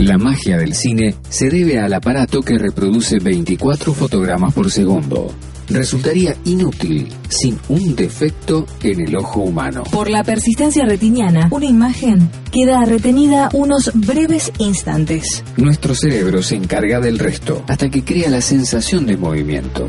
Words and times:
La 0.00 0.16
magia 0.16 0.56
del 0.56 0.74
cine 0.74 1.14
se 1.28 1.50
debe 1.50 1.78
al 1.78 1.92
aparato 1.92 2.40
que 2.40 2.56
reproduce 2.56 3.18
24 3.18 3.92
fotogramas 3.92 4.54
por 4.54 4.70
segundo. 4.70 5.30
Resultaría 5.68 6.34
inútil 6.46 7.06
sin 7.28 7.58
un 7.68 7.94
defecto 7.94 8.64
en 8.82 9.06
el 9.06 9.14
ojo 9.14 9.40
humano. 9.40 9.82
Por 9.92 10.08
la 10.08 10.24
persistencia 10.24 10.86
retiniana, 10.86 11.48
una 11.50 11.66
imagen 11.66 12.30
queda 12.50 12.82
retenida 12.86 13.50
unos 13.52 13.90
breves 13.92 14.50
instantes. 14.58 15.44
Nuestro 15.58 15.94
cerebro 15.94 16.42
se 16.42 16.56
encarga 16.56 16.98
del 16.98 17.18
resto 17.18 17.62
hasta 17.68 17.90
que 17.90 18.02
crea 18.02 18.30
la 18.30 18.40
sensación 18.40 19.04
de 19.04 19.18
movimiento. 19.18 19.86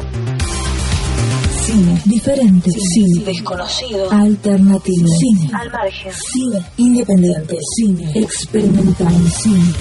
Cine 1.71 2.01
diferente, 2.03 2.69
cine 2.69 3.23
Desconocido. 3.23 4.09
alternativo, 4.09 5.07
cine 5.07 5.49
Al 5.53 5.71
margen. 5.71 6.11
cine 6.11 6.65
independiente, 6.75 7.57
cine 7.75 8.11
experimental, 8.13 9.31
cine. 9.31 9.73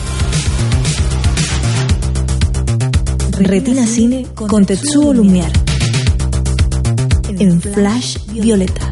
Retina 3.40 3.84
Cine 3.86 4.26
con 4.34 4.64
Tetsuo 4.64 5.12
Lumière. 5.12 5.50
En 7.40 7.60
Flash 7.60 8.18
Violeta. 8.34 8.88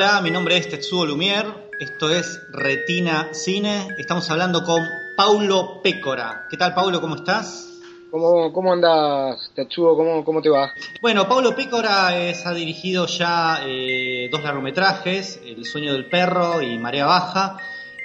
Hola, 0.00 0.20
mi 0.20 0.30
nombre 0.30 0.56
es 0.56 0.68
Tetsuo 0.68 1.04
Lumière, 1.04 1.48
esto 1.80 2.08
es 2.08 2.40
Retina 2.52 3.30
Cine, 3.32 3.96
estamos 3.98 4.30
hablando 4.30 4.62
con 4.62 4.88
Paulo 5.16 5.80
Pécora. 5.82 6.46
¿Qué 6.48 6.56
tal 6.56 6.72
Paulo, 6.72 7.00
cómo 7.00 7.16
estás? 7.16 7.80
¿Cómo, 8.08 8.52
cómo 8.52 8.72
andas, 8.74 9.50
Tetsuo? 9.56 9.96
¿Cómo, 9.96 10.24
¿Cómo 10.24 10.40
te 10.40 10.50
va? 10.50 10.72
Bueno, 11.00 11.28
Paulo 11.28 11.56
Pécora 11.56 12.16
es- 12.16 12.46
ha 12.46 12.54
dirigido 12.54 13.06
ya 13.06 13.58
eh, 13.66 14.28
dos 14.30 14.44
largometrajes, 14.44 15.40
El 15.44 15.64
sueño 15.64 15.92
del 15.94 16.08
perro 16.08 16.62
y 16.62 16.78
Marea 16.78 17.06
Baja, 17.06 17.56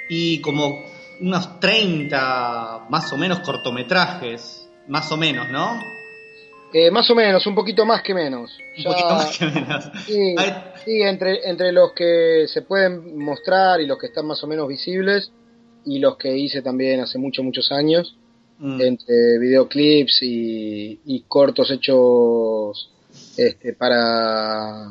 y 0.10 0.42
como 0.42 0.86
unos 1.22 1.60
30 1.60 2.88
más 2.90 3.14
o 3.14 3.18
menos 3.18 3.42
cortometrajes, 3.42 4.68
más 4.88 5.12
o 5.12 5.18
menos, 5.18 5.48
¿no? 5.52 5.80
Eh, 6.74 6.90
más 6.90 7.10
o 7.12 7.16
menos, 7.16 7.46
un 7.46 7.54
poquito 7.56 7.86
más 7.86 8.02
que 8.02 8.14
menos. 8.14 8.52
Un 8.78 8.84
Ya- 8.84 8.90
poquito 8.90 9.10
más 9.16 9.38
que 9.38 9.46
menos. 9.46 9.92
Sí, 10.06 11.02
entre, 11.02 11.48
entre 11.50 11.72
los 11.72 11.94
que 11.94 12.46
se 12.48 12.64
pueden 12.64 13.18
mostrar 13.18 13.80
y 13.80 13.86
los 13.86 13.98
que 14.00 14.08
están 14.08 14.26
más 14.26 14.44
o 14.44 14.48
menos 14.48 14.68
visibles 14.68 15.32
y 15.86 16.00
los 16.00 16.18
que 16.18 16.36
hice 16.36 16.62
también 16.62 17.00
hace 17.02 17.18
muchos, 17.20 17.46
muchos 17.46 17.72
años, 17.72 18.18
mm, 18.58 18.82
entre 18.82 19.40
videoclips 19.40 20.24
y, 20.24 21.00
y 21.06 21.22
cortos 21.28 21.70
hechos 21.72 22.90
este, 23.38 23.74
para 23.74 24.88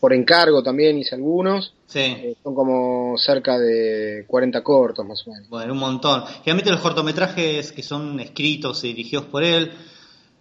por 0.00 0.12
encargo 0.12 0.62
también 0.62 0.98
hice 0.98 1.14
algunos. 1.14 1.74
sí. 1.86 2.00
Eh, 2.00 2.36
son 2.42 2.54
como 2.54 3.16
cerca 3.18 3.58
de 3.58 4.24
40 4.26 4.62
cortos 4.62 5.04
más 5.06 5.26
o 5.26 5.30
menos. 5.32 5.48
Bueno, 5.48 5.72
un 5.72 5.78
montón. 5.78 6.24
Generalmente 6.44 6.70
los 6.70 6.80
cortometrajes 6.80 7.72
que 7.72 7.82
son 7.82 8.20
escritos 8.20 8.84
y 8.84 8.88
dirigidos 8.88 9.26
por 9.26 9.42
él 9.44 9.70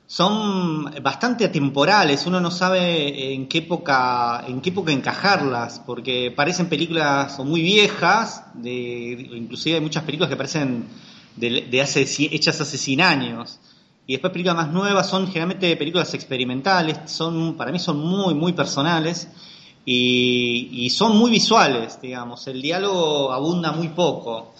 son 0.08 0.92
bastante 1.02 1.46
atemporales. 1.46 2.26
Uno 2.26 2.40
no 2.40 2.52
sabe 2.52 3.34
en 3.34 3.48
qué 3.48 3.60
época, 3.60 4.44
en 4.48 4.62
qué 4.62 4.70
época 4.70 4.92
encajarlas, 4.92 5.82
porque 5.86 6.32
parecen 6.36 6.68
películas 6.68 7.40
muy 7.40 7.62
viejas, 7.62 8.44
de, 8.54 9.30
inclusive 9.36 9.76
hay 9.76 9.82
muchas 9.82 10.04
películas 10.04 10.30
que 10.30 10.36
parecen 10.36 10.88
de, 11.36 11.68
de 11.70 11.82
hace 11.82 12.02
hechas 12.02 12.62
hace 12.62 12.78
100 12.78 13.02
años. 13.02 13.60
Y 14.08 14.14
después 14.14 14.32
películas 14.32 14.58
más 14.58 14.72
nuevas 14.72 15.10
son 15.10 15.26
generalmente 15.28 15.76
películas 15.78 16.14
experimentales, 16.14 17.00
son 17.06 17.58
para 17.58 17.72
mí 17.72 17.80
son 17.80 17.98
muy 17.98 18.36
muy 18.36 18.54
personales 18.54 19.28
y, 19.84 20.70
y 20.72 20.90
son 20.92 21.18
muy 21.18 21.32
visuales, 21.32 22.00
digamos. 22.00 22.46
El 22.48 22.62
diálogo 22.62 23.32
abunda 23.32 23.72
muy 23.72 23.90
poco. 23.90 24.54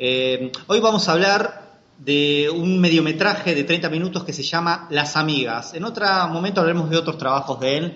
Eh, 0.00 0.52
hoy 0.66 0.80
vamos 0.80 1.08
a 1.08 1.12
hablar 1.12 1.57
de 1.98 2.48
un 2.50 2.80
mediometraje 2.80 3.54
de 3.54 3.64
30 3.64 3.88
minutos 3.90 4.24
que 4.24 4.32
se 4.32 4.42
llama 4.42 4.86
Las 4.90 5.16
Amigas. 5.16 5.74
En 5.74 5.84
otro 5.84 6.06
momento 6.30 6.60
hablaremos 6.60 6.88
de 6.90 6.96
otros 6.96 7.18
trabajos 7.18 7.58
de 7.60 7.76
él. 7.76 7.94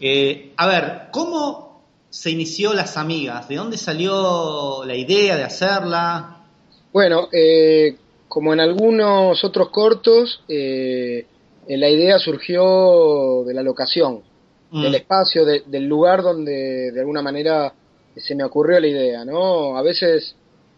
Eh, 0.00 0.52
a 0.56 0.66
ver, 0.66 1.02
¿cómo 1.12 1.82
se 2.10 2.30
inició 2.30 2.74
Las 2.74 2.96
Amigas? 2.96 3.48
¿De 3.48 3.56
dónde 3.56 3.76
salió 3.76 4.84
la 4.84 4.96
idea 4.96 5.36
de 5.36 5.44
hacerla? 5.44 6.36
Bueno, 6.92 7.28
eh, 7.32 7.96
como 8.26 8.52
en 8.52 8.60
algunos 8.60 9.44
otros 9.44 9.68
cortos, 9.70 10.42
eh, 10.48 11.26
la 11.68 11.88
idea 11.88 12.18
surgió 12.18 13.44
de 13.46 13.54
la 13.54 13.62
locación, 13.62 14.22
Mm, 14.70 14.82
del 14.82 14.94
espacio, 14.96 15.44
de- 15.46 15.62
del 15.66 15.86
lugar 15.86 16.22
donde 16.22 16.90
de 16.92 17.00
alguna 17.00 17.22
manera 17.22 17.72
se 18.16 18.34
me 18.34 18.44
ocurrió 18.44 18.78
la 18.80 18.86
idea, 18.86 19.24
¿no? 19.24 19.78
A 19.78 19.82
veces 19.82 20.34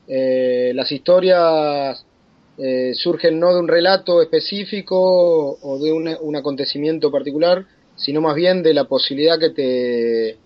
las 0.07 0.91
historias 0.93 2.05
eh, 2.63 2.93
surgen 2.95 3.41
no 3.41 3.55
de 3.55 3.61
un 3.61 3.69
relato 3.69 4.21
específico 4.23 5.59
o 5.63 5.79
de 5.79 5.93
un, 5.93 6.15
un 6.21 6.37
acontecimiento 6.37 7.11
particular, 7.11 7.65
sino 7.97 8.21
más 8.21 8.35
bien 8.35 8.63
de 8.63 8.75
la 8.75 8.85
posibilidad 8.85 9.39
que 9.39 9.51
te, 9.51 10.37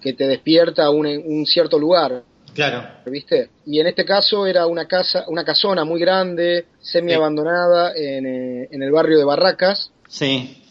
que 0.00 0.12
te 0.12 0.26
despierta 0.26 0.90
un, 0.90 1.06
un 1.06 1.46
cierto 1.46 1.78
lugar. 1.78 2.22
Claro. 2.54 2.84
¿viste? 3.06 3.48
Y 3.66 3.80
en 3.80 3.88
este 3.88 4.04
caso 4.04 4.46
era 4.46 4.66
una 4.68 4.86
casa, 4.86 5.24
una 5.26 5.44
casona 5.44 5.84
muy 5.84 5.98
grande, 5.98 6.66
semi 6.80 7.12
abandonada 7.12 7.92
en, 7.96 8.26
eh, 8.26 8.68
en 8.70 8.82
el 8.82 8.92
barrio 8.92 9.18
de 9.18 9.24
Barracas, 9.24 9.90
Sí. 10.08 10.62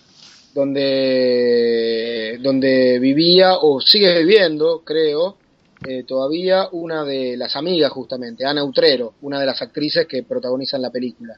donde, 0.54 2.38
donde 2.42 3.00
vivía 3.00 3.58
o 3.58 3.82
sigue 3.82 4.18
viviendo, 4.20 4.82
creo, 4.86 5.38
eh, 5.88 6.04
todavía 6.08 6.68
una 6.72 7.04
de 7.04 7.36
las 7.38 7.56
amigas 7.56 7.92
justamente, 7.92 8.46
Ana 8.46 8.64
Utrero, 8.64 9.14
una 9.22 9.40
de 9.40 9.46
las 9.46 9.62
actrices 9.62 10.08
que 10.08 10.24
protagonizan 10.24 10.82
la 10.82 10.90
película. 10.92 11.36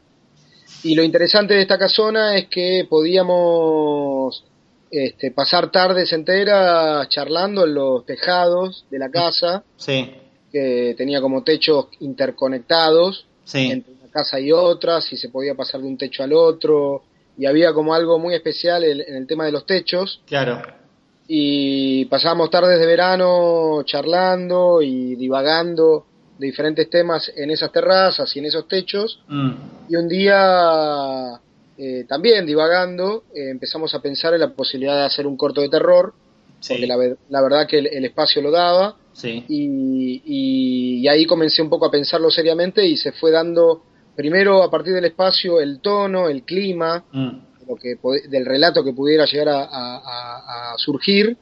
Y 0.83 0.93
lo 0.95 1.03
interesante 1.03 1.53
de 1.55 1.61
esta 1.61 1.77
casona 1.79 2.35
es 2.37 2.47
que 2.47 2.85
podíamos 2.89 4.43
este, 4.91 5.31
pasar 5.31 5.71
tardes 5.71 6.13
enteras 6.13 7.09
charlando 7.09 7.65
en 7.65 7.73
los 7.73 8.05
tejados 8.05 8.85
de 8.91 8.99
la 8.99 9.09
casa, 9.09 9.63
Sí. 9.77 10.11
que 10.51 10.93
tenía 10.97 11.19
como 11.21 11.43
techos 11.43 11.87
interconectados 11.99 13.25
Sí. 13.43 13.71
entre 13.71 13.93
una 13.93 14.11
casa 14.11 14.39
y 14.39 14.51
otra, 14.51 15.01
si 15.01 15.17
se 15.17 15.29
podía 15.29 15.55
pasar 15.55 15.81
de 15.81 15.87
un 15.87 15.97
techo 15.97 16.23
al 16.23 16.33
otro, 16.33 17.03
y 17.37 17.45
había 17.45 17.73
como 17.73 17.93
algo 17.93 18.17
muy 18.19 18.33
especial 18.35 18.83
en, 18.83 19.01
en 19.01 19.15
el 19.15 19.27
tema 19.27 19.45
de 19.45 19.51
los 19.51 19.65
techos, 19.65 20.21
Claro. 20.25 20.61
Y 21.27 22.05
pasábamos 22.05 22.49
tardes 22.49 22.79
de 22.79 22.85
verano 22.85 23.81
charlando 23.83 24.81
y 24.81 25.15
divagando 25.15 26.05
de 26.37 26.47
diferentes 26.47 26.89
temas 26.89 27.31
en 27.35 27.49
esas 27.51 27.71
terrazas 27.71 28.35
y 28.35 28.39
en 28.39 28.45
esos 28.45 28.67
techos, 28.67 29.21
Mm, 29.27 29.51
y 29.89 29.95
un 29.95 30.07
día 30.07 31.39
eh, 31.77 32.05
también 32.07 32.45
divagando 32.45 33.23
eh, 33.35 33.49
empezamos 33.49 33.93
a 33.95 34.01
pensar 34.01 34.33
en 34.33 34.39
la 34.41 34.53
posibilidad 34.53 34.95
de 34.99 35.05
hacer 35.05 35.27
un 35.27 35.35
corto 35.37 35.61
de 35.61 35.69
terror, 35.69 36.13
Sí. 36.59 36.73
porque 36.73 36.87
la, 36.87 36.95
la 37.29 37.41
verdad 37.41 37.67
que 37.67 37.79
el- 37.79 37.87
el 37.87 38.05
espacio 38.05 38.41
lo 38.41 38.49
daba, 38.51 38.95
Sí. 39.13 39.43
y, 39.47 40.21
y- 40.25 40.99
y 41.01 41.07
ahí 41.07 41.25
comencé 41.25 41.61
un 41.61 41.69
poco 41.69 41.85
a 41.87 41.91
pensarlo 41.91 42.29
seriamente 42.31 42.85
y 42.85 42.95
se 42.97 43.11
fue 43.11 43.31
dando 43.31 43.83
primero 44.15 44.63
a 44.63 44.71
partir 44.71 44.93
del 44.93 45.05
espacio 45.05 45.59
el 45.59 45.79
tono, 45.81 46.29
el 46.29 46.43
clima, 46.43 47.03
Mm, 47.11 47.29
lo 47.67 47.75
que, 47.75 47.95
del 48.29 48.45
relato 48.45 48.83
que 48.83 48.93
pudiera 48.93 49.25
llegar 49.25 49.49
a, 49.49 49.63
a- 49.63 49.97
a- 49.97 50.73
a 50.73 50.77
surgir 50.77 51.37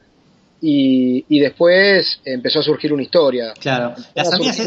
y, 0.60 1.24
y 1.28 1.40
después 1.40 2.20
empezó 2.24 2.60
a 2.60 2.62
surgir 2.62 2.92
una 2.92 3.02
historia. 3.02 3.52
Claro. 3.60 3.94
Las 4.14 4.32
Amigas 4.32 4.58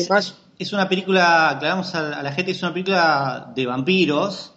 es, 0.59 0.73
una 0.73 0.87
película, 0.89 1.49
aclaramos 1.51 1.93
a, 1.95 2.19
a 2.19 2.23
la 2.23 2.31
gente, 2.31 2.51
es 2.51 2.61
una 2.61 2.73
película 2.73 3.51
de 3.55 3.65
vampiros, 3.65 4.53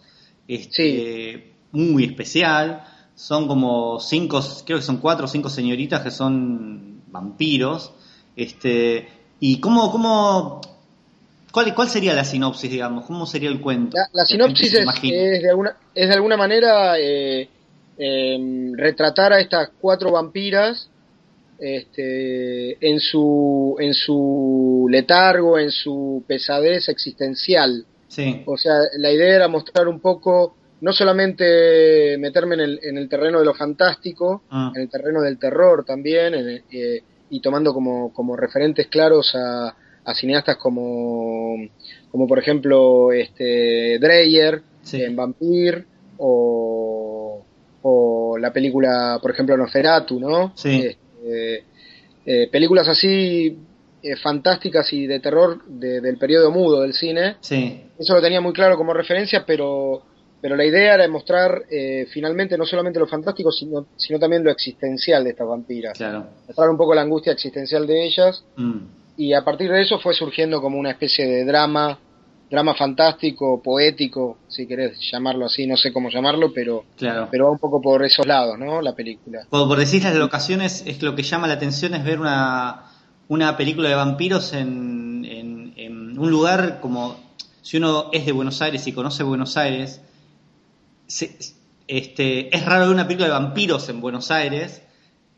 este, 0.48 1.52
muy 1.72 2.04
especial. 2.04 2.84
Son 3.14 3.46
como 3.46 4.00
cinco, 4.00 4.40
creo 4.64 4.78
que 4.78 4.84
son 4.84 4.96
cuatro 4.98 5.26
o 5.26 5.28
cinco 5.28 5.48
señoritas 5.48 6.00
que 6.02 6.10
son 6.10 7.02
vampiros. 7.08 7.92
Este, 8.36 9.08
y 9.40 9.60
cómo, 9.60 9.90
cómo, 9.92 10.60
cuál, 11.52 11.74
cuál 11.74 11.88
sería 11.88 12.14
la 12.14 12.24
sinopsis, 12.24 12.70
digamos, 12.70 13.06
cómo 13.06 13.26
sería 13.26 13.48
el 13.48 13.60
cuento. 13.60 13.96
La, 14.12 14.24
sinopsis 14.24 14.74
es, 14.74 15.42
de 15.42 15.48
alguna, 15.48 15.76
es 15.94 16.08
de 16.08 16.14
alguna 16.14 16.36
manera 16.36 16.98
eh, 16.98 17.48
em, 17.98 18.72
retratar 18.74 19.32
a 19.32 19.40
estas 19.40 19.70
cuatro 19.80 20.12
vampiras 20.12 20.90
este, 21.58 22.86
en, 22.86 23.00
su, 23.00 23.76
en 23.78 23.94
su 23.94 24.86
letargo, 24.90 25.58
en 25.58 25.70
su 25.70 26.24
pesadez 26.26 26.88
existencial. 26.88 27.84
Sí, 28.08 28.42
O 28.46 28.56
sea, 28.56 28.74
la 28.96 29.12
idea 29.12 29.36
era 29.36 29.48
mostrar 29.48 29.86
un 29.86 30.00
poco 30.00 30.56
no 30.80 30.92
solamente 30.92 32.16
meterme 32.18 32.54
en 32.54 32.60
el, 32.60 32.80
en 32.82 32.98
el 32.98 33.08
terreno 33.08 33.38
de 33.38 33.44
lo 33.44 33.54
fantástico, 33.54 34.42
Ah. 34.50 34.72
en 34.74 34.82
el 34.82 34.88
terreno 34.88 35.20
del 35.20 35.38
terror 35.38 35.84
también, 35.84 36.34
en 36.34 36.62
eh, 36.72 37.02
y 37.32 37.40
tomando 37.40 37.72
como, 37.72 38.12
como 38.12 38.36
referentes 38.36 38.88
claros 38.88 39.32
a, 39.36 39.74
a 40.04 40.14
cineastas 40.14 40.56
como, 40.56 41.56
como 42.10 42.26
por 42.26 42.38
ejemplo 42.38 43.12
este 43.12 43.98
Dreyer 44.00 44.62
Sí. 44.82 45.02
en 45.02 45.14
Vampir 45.14 45.86
o, 46.16 47.44
o 47.82 48.38
la 48.38 48.52
película, 48.52 49.18
por 49.20 49.30
ejemplo, 49.30 49.56
Nosferatu, 49.56 50.18
¿no? 50.20 50.52
Sí. 50.56 50.86
Este, 50.86 51.64
eh, 52.26 52.48
películas 52.50 52.88
así 52.88 53.58
eh, 54.02 54.16
fantásticas 54.16 54.90
y 54.92 55.06
de 55.06 55.20
terror 55.20 55.62
de- 55.66 56.00
del 56.00 56.16
periodo 56.16 56.50
mudo 56.50 56.80
del 56.82 56.94
cine. 56.94 57.36
Sí, 57.40 57.82
Eso 57.98 58.14
lo 58.14 58.22
tenía 58.22 58.40
muy 58.40 58.52
claro 58.54 58.76
como 58.78 58.94
referencia, 58.94 59.44
pero, 59.46 60.02
pero 60.40 60.56
la 60.56 60.64
idea 60.64 60.94
era 60.94 61.06
mostrar 61.08 61.64
eh, 61.70 62.06
finalmente 62.10 62.56
no 62.56 62.64
solamente 62.64 62.98
lo 62.98 63.06
fantástico, 63.06 63.52
sino, 63.52 63.86
sino 63.96 64.18
también 64.18 64.42
lo 64.42 64.50
existencial 64.50 65.22
de 65.24 65.30
estas 65.30 65.46
vampiras. 65.46 65.98
claro. 65.98 66.26
Mostrar 66.46 66.70
un 66.70 66.78
poco 66.78 66.94
la 66.94 67.02
angustia 67.02 67.32
existencial 67.32 67.86
de 67.86 68.06
ellas 68.06 68.42
Mm. 68.56 68.78
Y 69.26 69.32
a 69.34 69.44
partir 69.44 69.70
de 69.70 69.82
eso 69.82 69.98
fue 69.98 70.14
surgiendo 70.14 70.60
como 70.60 70.78
una 70.78 70.90
especie 70.92 71.26
de 71.26 71.44
drama, 71.44 71.98
drama 72.50 72.74
fantástico, 72.74 73.62
poético, 73.62 74.38
si 74.48 74.66
querés 74.66 74.98
llamarlo 75.12 75.46
así, 75.46 75.66
no 75.66 75.76
sé 75.76 75.92
cómo 75.92 76.08
llamarlo, 76.10 76.52
pero, 76.52 76.84
Claro. 76.96 77.28
pero 77.30 77.44
va 77.46 77.50
un 77.52 77.58
poco 77.58 77.80
por 77.80 78.04
esos 78.04 78.26
lados, 78.26 78.58
¿no? 78.58 78.80
La 78.82 78.94
película. 78.94 79.46
Por, 79.50 79.68
por 79.68 79.78
decir 79.78 80.02
las 80.02 80.14
locaciones, 80.16 80.82
es 80.86 81.02
lo 81.02 81.14
que 81.14 81.22
llama 81.22 81.46
la 81.46 81.54
atención 81.54 81.94
es 81.94 82.02
ver 82.04 82.18
una, 82.20 82.86
una 83.28 83.56
película 83.56 83.88
de 83.88 83.94
vampiros 83.94 84.52
en, 84.52 85.24
en- 85.28 85.72
en 85.76 86.18
un 86.18 86.30
lugar 86.30 86.80
como, 86.80 87.16
si 87.62 87.76
uno 87.76 88.10
es 88.12 88.26
de 88.26 88.32
Buenos 88.32 88.60
Aires 88.62 88.86
y 88.86 88.92
conoce 88.92 89.22
Buenos 89.22 89.56
Aires, 89.56 90.00
se- 91.06 91.36
este, 91.86 92.54
es 92.54 92.64
raro 92.64 92.84
ver 92.86 92.94
una 92.94 93.04
película 93.06 93.26
de 93.26 93.32
vampiros 93.32 93.88
en 93.88 94.00
Buenos 94.00 94.30
Aires, 94.30 94.82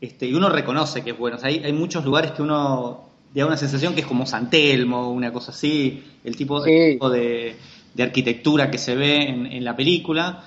este, 0.01 0.25
y 0.27 0.33
uno 0.33 0.49
reconoce 0.49 1.03
que 1.03 1.11
es 1.11 1.17
Buenos 1.17 1.43
Aires. 1.43 1.61
Hay, 1.63 1.71
hay 1.71 1.73
muchos 1.77 2.03
lugares 2.05 2.31
que 2.31 2.41
uno 2.41 3.12
da 3.41 3.47
una 3.47 3.57
sensación 3.57 3.93
que 3.95 4.01
es 4.01 4.07
como 4.07 4.25
San 4.25 4.49
Telmo, 4.49 5.11
una 5.11 5.31
cosa 5.33 5.51
así, 5.51 6.03
el 6.23 6.35
tipo, 6.35 6.63
el 6.65 6.71
Sí. 6.87 6.93
tipo 6.93 7.09
de, 7.09 7.55
de 7.93 8.03
arquitectura 8.03 8.69
que 8.69 8.77
se 8.77 8.95
ve 8.95 9.29
en, 9.29 9.45
en 9.47 9.63
la 9.63 9.75
película. 9.75 10.43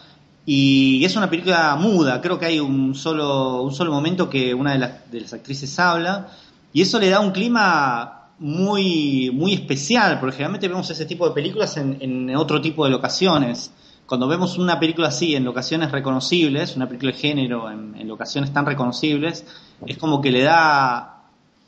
Y 0.49 1.05
es 1.05 1.17
una 1.17 1.29
película 1.29 1.75
muda, 1.77 2.21
creo 2.21 2.38
que 2.38 2.47
hay 2.47 2.61
un 2.61 2.94
solo, 2.94 3.62
un 3.62 3.75
solo 3.75 3.91
momento 3.91 4.31
que 4.31 4.55
una 4.55 4.73
de 4.73 4.79
las, 4.79 5.11
de 5.11 5.21
las 5.23 5.33
actrices 5.33 5.77
habla, 5.81 6.29
y 6.73 6.83
eso 6.83 7.00
le 7.00 7.09
da 7.09 7.19
un 7.19 7.33
clima 7.33 8.29
muy, 8.38 9.31
muy 9.33 9.55
especial, 9.55 10.21
porque 10.21 10.37
generalmente 10.37 10.69
vemos 10.69 10.88
ese 10.91 11.05
tipo 11.05 11.27
de 11.27 11.35
películas 11.35 11.77
en, 11.79 11.97
en 12.00 12.37
otro 12.37 12.61
tipo 12.61 12.85
de 12.85 12.91
locaciones. 12.93 13.73
Cuando 14.06 14.29
vemos 14.29 14.56
una 14.56 14.79
película 14.79 15.09
así 15.09 15.35
en 15.35 15.44
locaciones 15.44 15.91
reconocibles, 15.91 16.77
una 16.77 16.87
película 16.87 17.11
de 17.11 17.19
género 17.19 17.69
en, 17.69 17.97
en 17.99 18.06
locaciones 18.06 18.53
tan 18.53 18.65
reconocibles, 18.67 19.44
es 19.85 19.97
como 19.99 20.21
que 20.21 20.31
le 20.31 20.43
da 20.43 21.15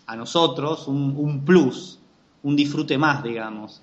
a 0.08 0.16
nosotros 0.16 0.88
un, 0.88 1.14
un 1.16 1.44
plus, 1.44 1.98
un 2.42 2.56
disfrute 2.56 2.98
más, 2.98 3.22
digamos. 3.22 3.80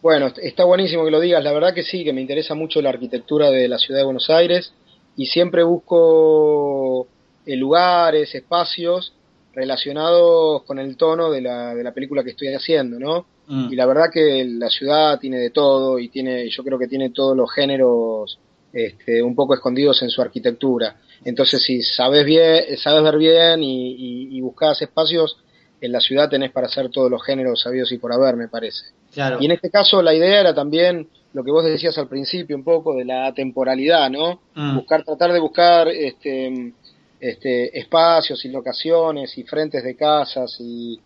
Bueno, 0.00 0.28
est- 0.28 0.38
está 0.38 0.64
buenísimo 0.64 1.04
que 1.04 1.10
lo 1.10 1.20
digas. 1.20 1.42
La 1.44 1.52
verdad 1.52 1.74
que 1.74 1.82
sí, 1.82 2.04
que 2.04 2.12
me 2.12 2.20
interesa 2.20 2.54
mucho 2.54 2.80
la 2.80 2.90
arquitectura 2.90 3.50
de 3.50 3.68
la 3.68 3.76
ciudad 3.78 4.00
de 4.00 4.04
Buenos 4.04 4.30
Aires 4.30 4.72
y 5.16 5.26
siempre 5.26 5.62
busco 5.64 7.06
eh, 7.44 7.56
lugares, 7.56 8.34
espacios 8.34 9.12
relacionados 9.52 10.62
con 10.62 10.78
el 10.78 10.96
tono 10.96 11.30
de 11.30 11.40
la, 11.42 11.74
de 11.74 11.82
la 11.82 11.92
película 11.92 12.22
que 12.22 12.30
estoy 12.30 12.48
haciendo, 12.54 12.98
¿no? 12.98 13.26
Mm. 13.48 13.72
Y 13.72 13.76
la 13.76 13.86
verdad 13.86 14.10
que 14.12 14.44
la 14.44 14.70
ciudad 14.70 15.18
tiene 15.18 15.38
de 15.38 15.50
todo 15.50 15.98
y 15.98 16.08
tiene, 16.08 16.48
yo 16.48 16.62
creo 16.62 16.78
que 16.78 16.86
tiene 16.86 17.10
todos 17.10 17.36
los 17.36 17.50
géneros 17.52 18.38
este, 18.72 19.22
un 19.22 19.34
poco 19.34 19.54
escondidos 19.54 20.00
en 20.02 20.10
su 20.10 20.22
arquitectura. 20.22 20.96
Entonces, 21.24 21.62
si 21.62 21.82
sabes 21.82 22.24
bien, 22.24 22.76
sabes 22.76 23.02
ver 23.02 23.18
bien 23.18 23.62
y, 23.62 23.92
y, 23.92 24.36
y 24.36 24.40
buscas 24.40 24.80
espacios, 24.82 25.38
en 25.80 25.92
la 25.92 26.00
ciudad 26.00 26.28
tenés 26.28 26.50
para 26.52 26.66
hacer 26.66 26.90
todos 26.90 27.10
los 27.10 27.24
géneros 27.24 27.62
sabidos 27.62 27.90
y 27.92 27.98
por 27.98 28.12
haber, 28.12 28.36
me 28.36 28.48
parece. 28.48 28.86
Claro. 29.12 29.38
Y 29.40 29.46
en 29.46 29.52
este 29.52 29.70
caso 29.70 30.02
la 30.02 30.14
idea 30.14 30.40
era 30.40 30.54
también 30.54 31.08
lo 31.32 31.44
que 31.44 31.50
vos 31.50 31.64
decías 31.64 31.96
al 31.98 32.08
principio 32.08 32.56
un 32.56 32.64
poco 32.64 32.94
de 32.94 33.04
la 33.04 33.32
temporalidad, 33.34 34.10
¿no? 34.10 34.40
Mm. 34.54 34.76
Buscar, 34.76 35.04
tratar 35.04 35.32
de 35.32 35.40
buscar 35.40 35.88
este, 35.88 36.72
este, 37.20 37.78
espacios 37.78 38.44
y 38.44 38.48
locaciones 38.48 39.36
y 39.38 39.42
frentes 39.44 39.82
de 39.84 39.94
casas 39.96 40.56
y, 40.60 40.98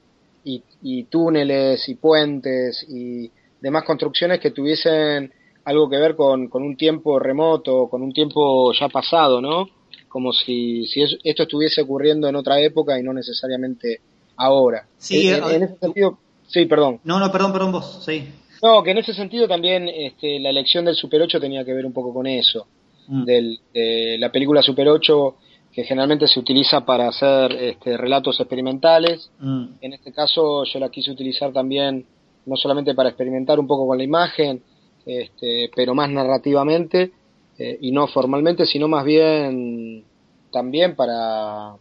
y, 0.44 0.62
y 0.82 1.04
túneles 1.04 1.88
y 1.88 1.94
puentes 1.96 2.84
y 2.88 3.30
demás 3.60 3.84
construcciones 3.84 4.40
que 4.40 4.50
tuviesen 4.50 5.32
algo 5.64 5.88
que 5.88 5.96
ver 5.96 6.16
con, 6.16 6.48
con 6.48 6.62
un 6.62 6.76
tiempo 6.76 7.18
remoto, 7.18 7.88
con 7.88 8.02
un 8.02 8.12
tiempo 8.12 8.72
ya 8.72 8.88
pasado, 8.88 9.40
¿no? 9.40 9.68
Como 10.08 10.32
si, 10.32 10.86
si 10.86 11.02
es- 11.02 11.18
esto 11.24 11.44
estuviese 11.44 11.80
ocurriendo 11.82 12.28
en 12.28 12.36
otra 12.36 12.60
época 12.60 12.98
y 12.98 13.02
no 13.02 13.12
necesariamente 13.12 14.00
ahora. 14.36 14.86
Sí, 14.98 15.28
en, 15.28 15.36
en- 15.36 15.50
eh, 15.50 15.54
en 15.56 15.62
ese 15.64 15.76
sentido, 15.78 16.18
sí, 16.46 16.66
perdón. 16.66 17.00
No, 17.04 17.18
no, 17.18 17.30
perdón, 17.30 17.52
perdón, 17.52 17.72
vos, 17.72 18.02
sí. 18.04 18.28
No, 18.62 18.82
que 18.82 18.92
en 18.92 18.98
ese 18.98 19.12
sentido 19.14 19.48
también 19.48 19.88
este, 19.88 20.38
la 20.38 20.50
elección 20.50 20.84
del 20.84 20.94
Super 20.94 21.20
8 21.22 21.40
tenía 21.40 21.64
que 21.64 21.72
ver 21.74 21.84
un 21.84 21.92
poco 21.92 22.14
con 22.14 22.26
eso. 22.26 22.66
Mm. 23.08 23.24
Del, 23.24 23.58
de 23.74 24.16
la 24.18 24.30
película 24.30 24.62
Super 24.62 24.88
8, 24.88 25.36
que 25.72 25.82
generalmente 25.84 26.28
se 26.28 26.38
utiliza 26.38 26.84
para 26.84 27.08
hacer 27.08 27.50
este, 27.52 27.96
relatos 27.96 28.38
experimentales. 28.38 29.30
Mm. 29.40 29.64
En 29.80 29.92
este 29.94 30.12
caso 30.12 30.62
yo 30.64 30.78
la 30.78 30.90
quise 30.90 31.10
utilizar 31.10 31.52
también, 31.52 32.06
no 32.46 32.56
solamente 32.56 32.94
para 32.94 33.08
experimentar 33.08 33.58
un 33.58 33.66
poco 33.66 33.86
con 33.86 33.98
la 33.98 34.04
imagen, 34.04 34.62
este, 35.04 35.68
pero 35.74 35.94
más 35.96 36.08
narrativamente 36.10 37.10
eh, 37.58 37.78
y 37.80 37.90
no 37.90 38.06
formalmente, 38.06 38.66
sino 38.66 38.86
más 38.86 39.04
bien 39.04 40.04
también 40.52 40.94
para, 40.94 41.74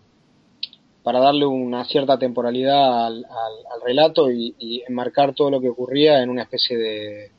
para 1.04 1.20
darle 1.20 1.46
una 1.46 1.84
cierta 1.86 2.18
temporalidad 2.20 3.06
al, 3.08 3.26
al- 3.26 3.74
al 3.74 3.82
relato 3.84 4.30
y, 4.32 4.54
y 4.60 4.84
enmarcar 4.88 5.34
todo 5.34 5.50
lo 5.50 5.60
que 5.60 5.70
ocurría 5.70 6.22
en 6.22 6.30
una 6.30 6.44
especie 6.44 6.78
de, 6.78 7.32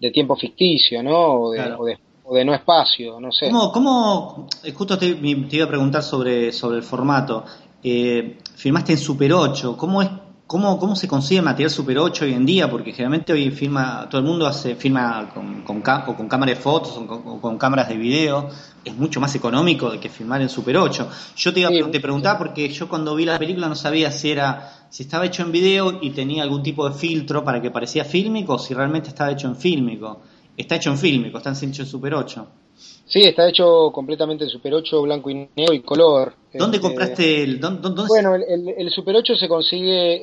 de 0.00 0.10
tiempo 0.10 0.36
ficticio, 0.36 1.02
¿no? 1.02 1.40
O 1.40 1.50
de, 1.50 1.58
Claro. 1.58 1.76
o 1.80 1.84
de, 1.86 1.98
o 2.24 2.34
de 2.34 2.44
no 2.44 2.54
espacio, 2.54 3.18
no 3.20 3.32
sé. 3.32 3.48
¿Cómo, 3.50 3.72
cómo, 3.72 4.48
eh, 4.64 4.72
justo 4.72 4.98
te, 4.98 5.14
te 5.14 5.56
iba 5.56 5.64
a 5.64 5.68
preguntar 5.68 6.02
sobre, 6.02 6.52
sobre 6.52 6.76
el 6.78 6.82
formato. 6.82 7.44
Eh, 7.82 8.38
filmaste 8.56 8.92
en 8.92 8.98
Super 8.98 9.32
8. 9.32 9.76
¿Cómo, 9.76 10.02
es, 10.02 10.08
cómo, 10.46 10.78
¿Cómo 10.78 10.94
se 10.94 11.08
consigue 11.08 11.42
material 11.42 11.70
Super 11.70 11.98
8 11.98 12.24
hoy 12.24 12.34
en 12.34 12.46
día? 12.46 12.70
Porque 12.70 12.92
generalmente 12.92 13.32
hoy 13.32 13.50
filma, 13.50 14.08
todo 14.08 14.20
el 14.20 14.26
mundo 14.26 14.46
hace 14.46 14.76
filma 14.76 15.30
con, 15.32 15.62
con, 15.62 15.82
o 15.84 16.14
con 16.16 16.28
cámaras 16.28 16.56
de 16.56 16.62
fotos 16.62 16.96
o 16.96 17.06
con, 17.06 17.22
o 17.26 17.40
con 17.40 17.58
cámaras 17.58 17.88
de 17.88 17.96
video. 17.96 18.48
Es 18.84 18.94
mucho 18.94 19.20
más 19.20 19.34
económico 19.34 19.90
de 19.90 19.98
que 19.98 20.08
filmar 20.08 20.40
en 20.40 20.48
Super 20.48 20.76
8. 20.76 21.10
Yo 21.36 21.52
te, 21.52 21.66
Sí, 21.66 21.82
te 21.90 22.00
preguntaba 22.00 22.38
porque 22.38 22.68
yo 22.68 22.88
cuando 22.88 23.14
vi 23.16 23.24
la 23.24 23.38
película 23.38 23.68
no 23.68 23.74
sabía 23.74 24.12
si 24.12 24.30
era 24.30 24.86
si 24.88 25.02
estaba 25.02 25.26
hecho 25.26 25.42
en 25.42 25.50
video 25.50 25.98
y 26.00 26.10
tenía 26.10 26.44
algún 26.44 26.62
tipo 26.62 26.88
de 26.88 26.94
filtro 26.94 27.42
para 27.42 27.60
que 27.60 27.70
parecía 27.70 28.04
fílmico 28.04 28.54
o 28.54 28.58
si 28.58 28.72
realmente 28.72 29.08
estaba 29.08 29.32
hecho 29.32 29.48
en 29.48 29.56
fílmico. 29.56 30.22
Está 30.56 30.76
hecho 30.76 30.90
en 30.90 30.98
fílmico, 30.98 31.38
está 31.38 31.50
hecho 31.50 31.82
en 31.82 31.88
Super 31.88 32.14
8. 32.14 32.48
Sí, 32.76 33.22
está 33.22 33.48
hecho 33.48 33.90
completamente 33.92 34.44
en 34.44 34.50
Super 34.50 34.74
8, 34.74 35.02
blanco 35.02 35.30
y 35.30 35.48
negro 35.56 35.72
y 35.72 35.80
color. 35.80 36.34
¿Dónde 36.52 36.76
Este, 36.78 36.88
compraste 36.88 37.42
el.? 37.44 37.60
dónde- 37.60 37.80
dónde- 37.82 38.02
Bueno, 38.08 38.34
el, 38.34 38.42
el- 38.42 38.68
el 38.76 38.90
Super 38.90 39.16
8 39.16 39.36
se 39.36 39.48
consigue 39.48 40.20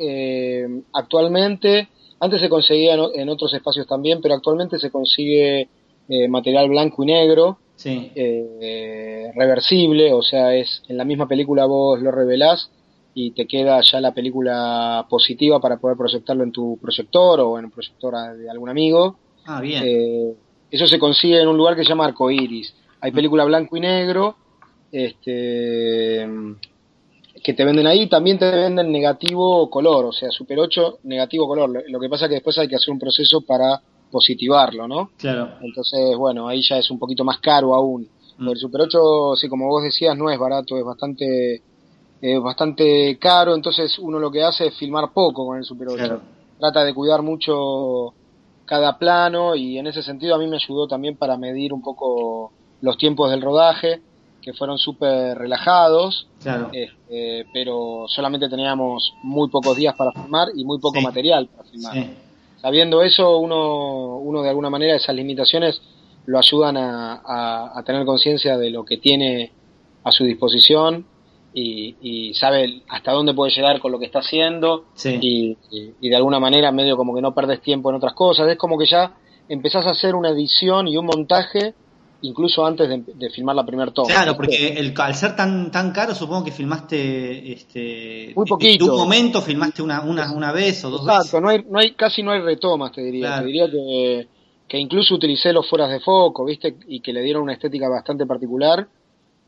eh, 0.64 0.68
actualmente, 0.94 1.88
antes 2.20 2.42
se 2.42 2.50
conseguía 2.50 2.96
en, 3.14 3.30
otros 3.30 3.54
espacios 3.54 3.88
también, 3.88 4.20
pero 4.22 4.34
actualmente 4.36 4.80
se 4.80 4.92
consigue 4.92 5.70
eh, 6.10 6.28
material 6.28 6.68
blanco 6.70 7.04
y 7.04 7.08
negro, 7.08 7.58
Sí. 7.76 8.12
eh, 8.16 9.32
reversible, 9.36 10.12
o 10.14 10.22
sea, 10.22 10.54
es 10.56 10.84
en 10.88 10.98
la 10.98 11.06
misma 11.06 11.28
película 11.28 11.66
vos 11.66 12.00
lo 12.02 12.12
revelás 12.12 12.70
y 13.14 13.32
te 13.32 13.46
queda 13.48 13.80
ya 13.82 14.02
la 14.02 14.14
película 14.14 15.06
positiva 15.10 15.60
para 15.60 15.78
poder 15.78 15.98
proyectarlo 15.98 16.44
en 16.44 16.52
tu 16.52 16.78
proyector 16.82 17.40
o 17.40 17.58
en 17.60 17.66
el 17.66 17.72
proyector 17.72 18.14
de 18.38 18.50
algún 18.50 18.70
amigo. 18.70 19.18
Ah, 19.46 19.62
bien. 19.62 19.84
Eso 20.74 20.88
se 20.88 20.98
consigue 20.98 21.40
en 21.40 21.48
un 21.48 21.56
lugar 21.56 21.76
que 21.76 21.84
se 21.84 21.90
llama 21.90 22.06
Arcoiris. 22.06 22.74
Hay 23.00 23.12
película 23.12 23.46
blanco 23.46 23.78
y 23.78 23.80
negro, 23.80 24.36
este, 24.92 26.28
que 27.44 27.54
te 27.54 27.64
venden 27.64 27.86
ahí, 27.86 28.10
también 28.10 28.40
te 28.40 28.50
venden 28.50 28.92
negativo 28.92 29.70
color, 29.70 30.06
o 30.06 30.12
sea, 30.12 30.32
Super 30.32 30.58
8 30.58 30.98
negativo 31.04 31.48
color. 31.48 31.84
Lo, 31.88 32.00
que 32.00 32.10
pasa 32.10 32.26
es 32.26 32.30
que 32.30 32.36
después 32.38 32.58
hay 32.58 32.68
que 32.68 32.76
hacer 32.76 32.92
un 32.92 32.98
proceso 32.98 33.42
para 33.42 33.80
positivarlo, 34.10 34.88
¿no? 34.88 35.12
claro. 35.16 35.58
Entonces, 35.62 36.18
bueno, 36.18 36.48
ahí 36.48 36.64
ya 36.68 36.80
es 36.80 36.90
un 36.90 36.98
poquito 36.98 37.24
más 37.24 37.38
caro 37.38 37.76
aún. 37.76 38.10
Mm. 38.40 38.50
El 38.50 38.58
Super 38.58 38.82
8, 38.82 39.36
sí, 39.36 39.48
como 39.48 39.68
vos 39.68 39.84
decías, 39.84 40.18
no 40.18 40.32
es 40.32 40.40
barato, 40.40 40.76
es 40.76 40.84
bastante, 40.84 41.62
es 42.20 42.42
bastante 42.42 43.20
caro, 43.20 43.54
entonces 43.54 44.00
uno 44.00 44.18
lo 44.18 44.32
que 44.32 44.42
hace 44.42 44.66
es 44.66 44.76
filmar 44.76 45.14
poco 45.14 45.46
con 45.46 45.60
el 45.60 45.66
Super 45.66 45.90
8 45.90 45.98
Claro. 45.98 46.22
trata 46.58 46.84
de 46.84 46.96
cuidar 46.96 47.22
mucho 47.22 48.16
cada 48.66 48.98
plano 48.98 49.56
y 49.56 49.78
en 49.78 49.88
ese 49.88 50.02
sentido 50.04 50.36
a 50.36 50.38
mí 50.38 50.48
me 50.48 50.56
ayudó 50.56 50.88
también 50.88 51.18
para 51.18 51.38
medir 51.38 51.74
un 51.74 51.82
poco 51.82 52.52
los 52.82 52.98
tiempos 52.98 53.30
del 53.32 53.42
rodaje, 53.42 54.02
que 54.42 54.54
fueron 54.54 54.78
súper 54.78 55.38
relajados, 55.38 56.28
Claro. 56.42 56.70
este, 56.74 57.46
pero 57.54 58.06
solamente 58.08 58.50
teníamos 58.50 59.14
muy 59.24 59.50
pocos 59.50 59.76
días 59.78 59.96
para 59.96 60.12
filmar 60.12 60.50
y 60.56 60.66
muy 60.66 60.80
poco 60.80 61.00
Sí. 61.00 61.04
material 61.06 61.48
para 61.48 61.70
filmar. 61.70 61.94
Sí. 61.94 62.10
Sabiendo 62.62 63.02
eso, 63.02 63.38
uno, 63.40 64.18
uno 64.18 64.42
de 64.42 64.50
alguna 64.50 64.70
manera 64.70 64.96
esas 64.96 65.16
limitaciones 65.16 65.82
lo 66.26 66.38
ayudan 66.40 66.78
a, 66.78 67.70
a, 67.78 67.84
tener 67.84 68.06
conciencia 68.06 68.58
de 68.58 68.70
lo 68.70 68.86
que 68.86 68.98
tiene 68.98 69.52
a 70.04 70.12
su 70.12 70.24
disposición 70.24 71.06
y, 71.54 71.96
y, 72.02 72.34
sabe 72.34 72.82
hasta 72.90 73.12
dónde 73.12 73.34
puede 73.34 73.52
llegar 73.52 73.80
con 73.80 73.92
lo 73.92 74.00
que 74.00 74.06
está 74.06 74.20
haciendo 74.20 74.86
y, 75.06 75.58
y, 76.02 76.10
de 76.10 76.16
alguna 76.16 76.40
manera 76.40 76.72
medio 76.72 76.98
como 76.98 77.14
que 77.14 77.22
no 77.22 77.34
perdes 77.34 77.62
tiempo 77.62 77.90
en 77.90 77.98
otras 77.98 78.14
cosas. 78.14 78.50
Es 78.50 78.58
como 78.58 78.78
que 78.78 78.86
ya 78.86 79.14
empezás 79.48 79.86
a 79.86 79.92
hacer 79.92 80.16
una 80.16 80.30
edición 80.30 80.88
y 80.88 80.98
un 80.98 81.06
montaje 81.06 81.76
incluso 82.24 82.66
antes 82.66 82.90
de, 82.90 83.30
filmar 83.30 83.56
la 83.56 83.66
primera 83.66 83.92
toma. 83.92 84.08
Claro, 84.08 84.36
porque 84.36 84.70
el, 84.78 84.94
al 84.98 85.14
ser 85.14 85.36
tan 85.36 85.70
tan 85.72 85.92
caro, 85.92 86.16
supongo 86.16 86.46
que 86.46 86.52
filmaste 86.52 87.52
este 87.52 88.34
muy 88.36 88.48
poquito. 88.48 88.86
En 88.86 88.92
un 88.92 88.98
momento 88.98 89.42
filmaste 89.42 89.82
una, 89.82 90.02
una, 90.02 90.32
una 90.32 90.52
vez 90.52 90.84
o 90.86 90.90
dos 90.90 91.02
Exacto, 91.02 91.42
no 91.42 91.50
hay, 91.50 91.64
no 91.70 91.80
hay, 91.80 91.92
casi 91.92 92.24
no 92.24 92.32
hay 92.32 92.40
retomas, 92.40 92.92
te 92.94 93.02
diría. 93.02 93.40
Te 93.40 93.46
diría 93.46 93.70
que, 93.70 94.28
que 94.68 94.78
incluso 94.78 95.16
utilicé 95.16 95.52
los 95.52 95.70
fueras 95.70 95.90
de 95.90 96.00
foco, 96.00 96.46
¿viste? 96.46 96.78
Y 96.88 97.02
que 97.02 97.14
le 97.14 97.22
dieron 97.22 97.44
una 97.44 97.54
estética 97.54 97.90
bastante 97.90 98.26
particular. 98.26 98.88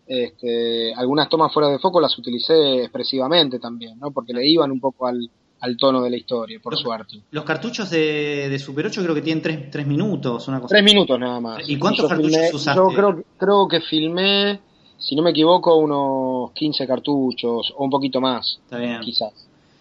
Este, 0.07 0.93
algunas 0.93 1.27
tomas 1.29 1.51
fuera 1.51 1.69
de 1.69 1.79
foco 1.79 2.00
las 2.00 2.17
utilicé 2.17 2.83
expresivamente 2.83 3.59
también, 3.59 4.00
¿no? 4.00 4.12
Porque 4.12 4.33
le 4.33 4.47
iban 4.47 4.71
un 4.71 4.79
poco 4.79 5.07
al, 5.07 5.29
al 5.59 5.77
tono 5.77 6.01
de 6.01 6.09
la 6.12 6.17
historia, 6.17 6.59
por 6.62 6.77
suerte. 6.77 7.21
Los 7.31 7.43
cartuchos 7.43 7.89
de, 7.89 8.47
de, 8.50 8.59
Super 8.59 8.85
8 8.85 9.01
creo 9.01 9.15
que 9.15 9.21
tienen 9.21 9.41
tres, 9.41 9.71
tres 9.71 9.88
minutos, 9.88 10.47
una 10.47 10.59
cosa. 10.59 10.75
Tres 10.75 10.83
minutos 10.83 11.19
nada 11.19 11.39
más. 11.39 11.67
¿Y 11.67 11.79
cuántos 11.79 12.07
cartuchos 12.07 12.53
usaste? 12.53 12.79
Yo 12.79 12.88
creo, 12.89 13.24
creo 13.38 13.67
que 13.67 13.81
filmé, 13.81 14.59
si 14.97 15.15
no 15.15 15.24
me 15.24 15.31
equivoco, 15.31 15.75
unos 15.75 16.51
15 16.51 16.85
cartuchos 16.85 17.74
o 17.75 17.83
un 17.83 17.89
poquito 17.89 18.21
más. 18.21 18.59
Está 18.63 18.77
bien. 18.77 19.00
Quizás. 19.01 19.33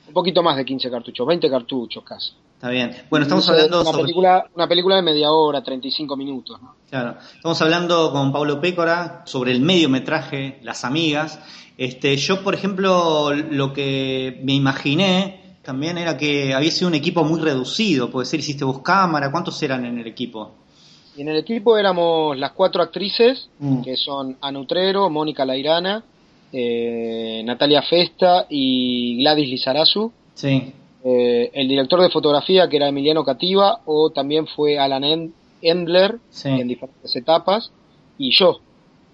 Un 0.09 0.15
poquito 0.15 0.43
más 0.43 0.57
de 0.57 0.65
15 0.65 0.91
cartuchos, 0.91 1.27
20 1.27 1.51
cartuchos 1.51 2.05
casi. 2.05 2.33
Está 2.65 2.73
bien. 2.73 2.97
Bueno, 3.11 3.25
estamos 3.25 3.47
hablando 3.51 3.83
una 3.83 3.93
película, 3.93 4.47
una 4.55 4.67
película 4.67 4.97
de 4.97 5.03
media 5.03 5.31
hora, 5.31 5.63
35 5.63 6.17
minutos, 6.17 6.63
¿no? 6.63 6.77
Claro. 6.89 7.17
Estamos 7.37 7.61
hablando 7.61 8.11
con 8.11 8.33
Pablo 8.33 8.59
Pécora 8.59 9.21
sobre 9.27 9.53
el 9.53 9.61
mediometraje 9.61 10.61
Las 10.63 10.83
Amigas. 10.87 11.39
Este, 11.77 12.17
yo, 12.17 12.43
por 12.43 12.55
ejemplo, 12.55 13.35
lo 13.35 13.75
que 13.75 14.41
me 14.45 14.55
imaginé 14.55 15.59
también 15.63 15.99
era 15.99 16.17
que 16.17 16.55
había 16.55 16.71
sido 16.71 16.89
un 16.89 16.95
equipo 16.95 17.23
muy 17.23 17.39
reducido, 17.39 18.11
puede 18.11 18.25
ser, 18.25 18.41
hiciste 18.41 18.65
vos 18.65 18.79
cámara, 18.79 19.31
¿cuántos 19.31 19.63
eran 19.63 19.85
en 19.85 19.99
el 19.99 20.07
equipo? 20.07 20.53
Y 21.19 21.21
en 21.21 21.29
el 21.29 21.37
equipo 21.37 21.77
éramos 21.77 22.35
las 22.39 22.53
cuatro 22.53 22.83
actrices, 22.83 23.51
mm. 23.59 23.83
que 23.83 23.99
son 23.99 24.39
Anutrero, 24.41 25.11
Mónica 25.11 25.45
Lairana, 25.45 26.03
eh, 26.51 27.43
Natalia 27.45 27.83
Festa 27.83 28.47
y 28.49 29.19
Gladys 29.19 29.51
Lizarazu. 29.51 30.11
Sí. 30.33 30.73
Eh, 31.07 31.51
el 31.53 31.69
director 31.69 32.01
de 32.01 32.09
fotografía, 32.09 32.69
que 32.69 32.77
era 32.77 32.89
Emiliano 32.89 33.25
Cativa, 33.25 33.81
o 33.85 34.11
también 34.11 34.47
fue 34.47 34.79
Alan 34.79 35.33
Endler, 35.61 36.19
en 36.45 36.69
diferentes 36.69 37.15
etapas, 37.15 37.71
y 38.17 38.35
yo. 38.35 38.61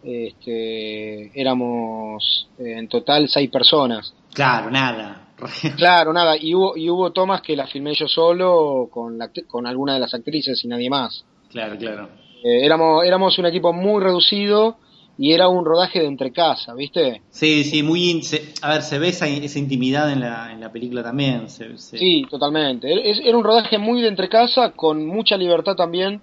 Este, 0.02 1.38
éramos 1.38 2.48
eh, 2.58 2.78
en 2.78 2.88
total 2.88 3.28
seis 3.28 3.50
personas. 3.50 4.14
Claro, 4.32 4.70
nada. 4.70 5.26
Claro, 5.76 6.12
nada, 6.12 6.36
y 6.38 6.54
hubo, 6.54 6.76
y 6.76 6.88
hubo 6.88 7.10
tomas 7.10 7.42
que 7.42 7.56
las 7.56 7.70
filmé 7.70 7.94
yo 7.94 8.06
solo 8.06 8.88
con, 8.90 9.18
la, 9.18 9.30
con 9.48 9.66
alguna 9.66 9.94
de 9.94 10.00
las 10.00 10.14
actrices 10.14 10.62
y 10.64 10.68
nadie 10.68 10.88
más. 10.90 11.24
Claro, 11.50 11.76
claro. 11.76 12.08
Eh, 12.44 12.64
éramos, 12.64 13.04
éramos 13.04 13.38
un 13.38 13.46
equipo 13.46 13.72
muy 13.72 14.02
reducido 14.02 14.76
y 15.22 15.34
era 15.34 15.48
un 15.48 15.66
rodaje 15.66 16.00
de 16.00 16.06
entre 16.06 16.32
casa, 16.32 16.72
¿viste? 16.72 17.20
Sí, 17.28 17.62
sí, 17.64 17.82
muy... 17.82 18.22
a 18.62 18.72
ver, 18.72 18.80
se 18.80 18.98
ve 18.98 19.08
esa, 19.08 19.28
esa 19.28 19.58
intimidad 19.58 20.10
en 20.10 20.20
la, 20.20 20.50
en 20.50 20.60
la 20.60 20.72
película 20.72 21.02
también. 21.02 21.46
Sí, 21.50 22.24
totalmente. 22.30 22.88
era 23.28 23.36
un 23.36 23.44
rodaje 23.44 23.76
muy 23.76 24.00
de 24.00 24.08
entre 24.08 24.30
casa, 24.30 24.72
con 24.72 25.06
mucha 25.06 25.36
libertad 25.36 25.76
también, 25.76 26.22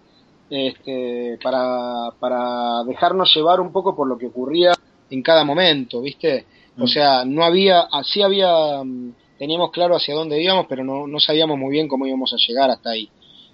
este, 0.49 1.37
para, 1.43 2.09
para 2.19 2.83
dejarnos 2.85 3.31
llevar 3.35 3.59
un 3.59 3.71
poco 3.71 3.95
por 3.95 4.07
lo 4.07 4.17
que 4.17 4.25
ocurría 4.25 4.73
en 5.11 5.21
cada 5.21 5.43
momento, 5.43 6.01
¿viste? 6.01 6.47
O 6.79 6.85
mm. 6.85 6.87
sea, 6.87 7.23
no 7.23 7.43
había, 7.43 7.81
así 7.91 8.23
había, 8.23 8.83
mm, 8.83 9.13
teníamos 9.37 9.69
claro 9.69 9.95
hacia 9.95 10.15
dónde 10.15 10.41
íbamos, 10.41 10.65
pero 10.67 10.83
no, 10.83 11.05
no 11.05 11.19
sabíamos 11.19 11.59
muy 11.59 11.69
bien 11.69 11.87
cómo 11.87 12.07
íbamos 12.07 12.33
a 12.33 12.37
llegar 12.37 12.71
hasta 12.71 12.89
ahí. 12.89 13.07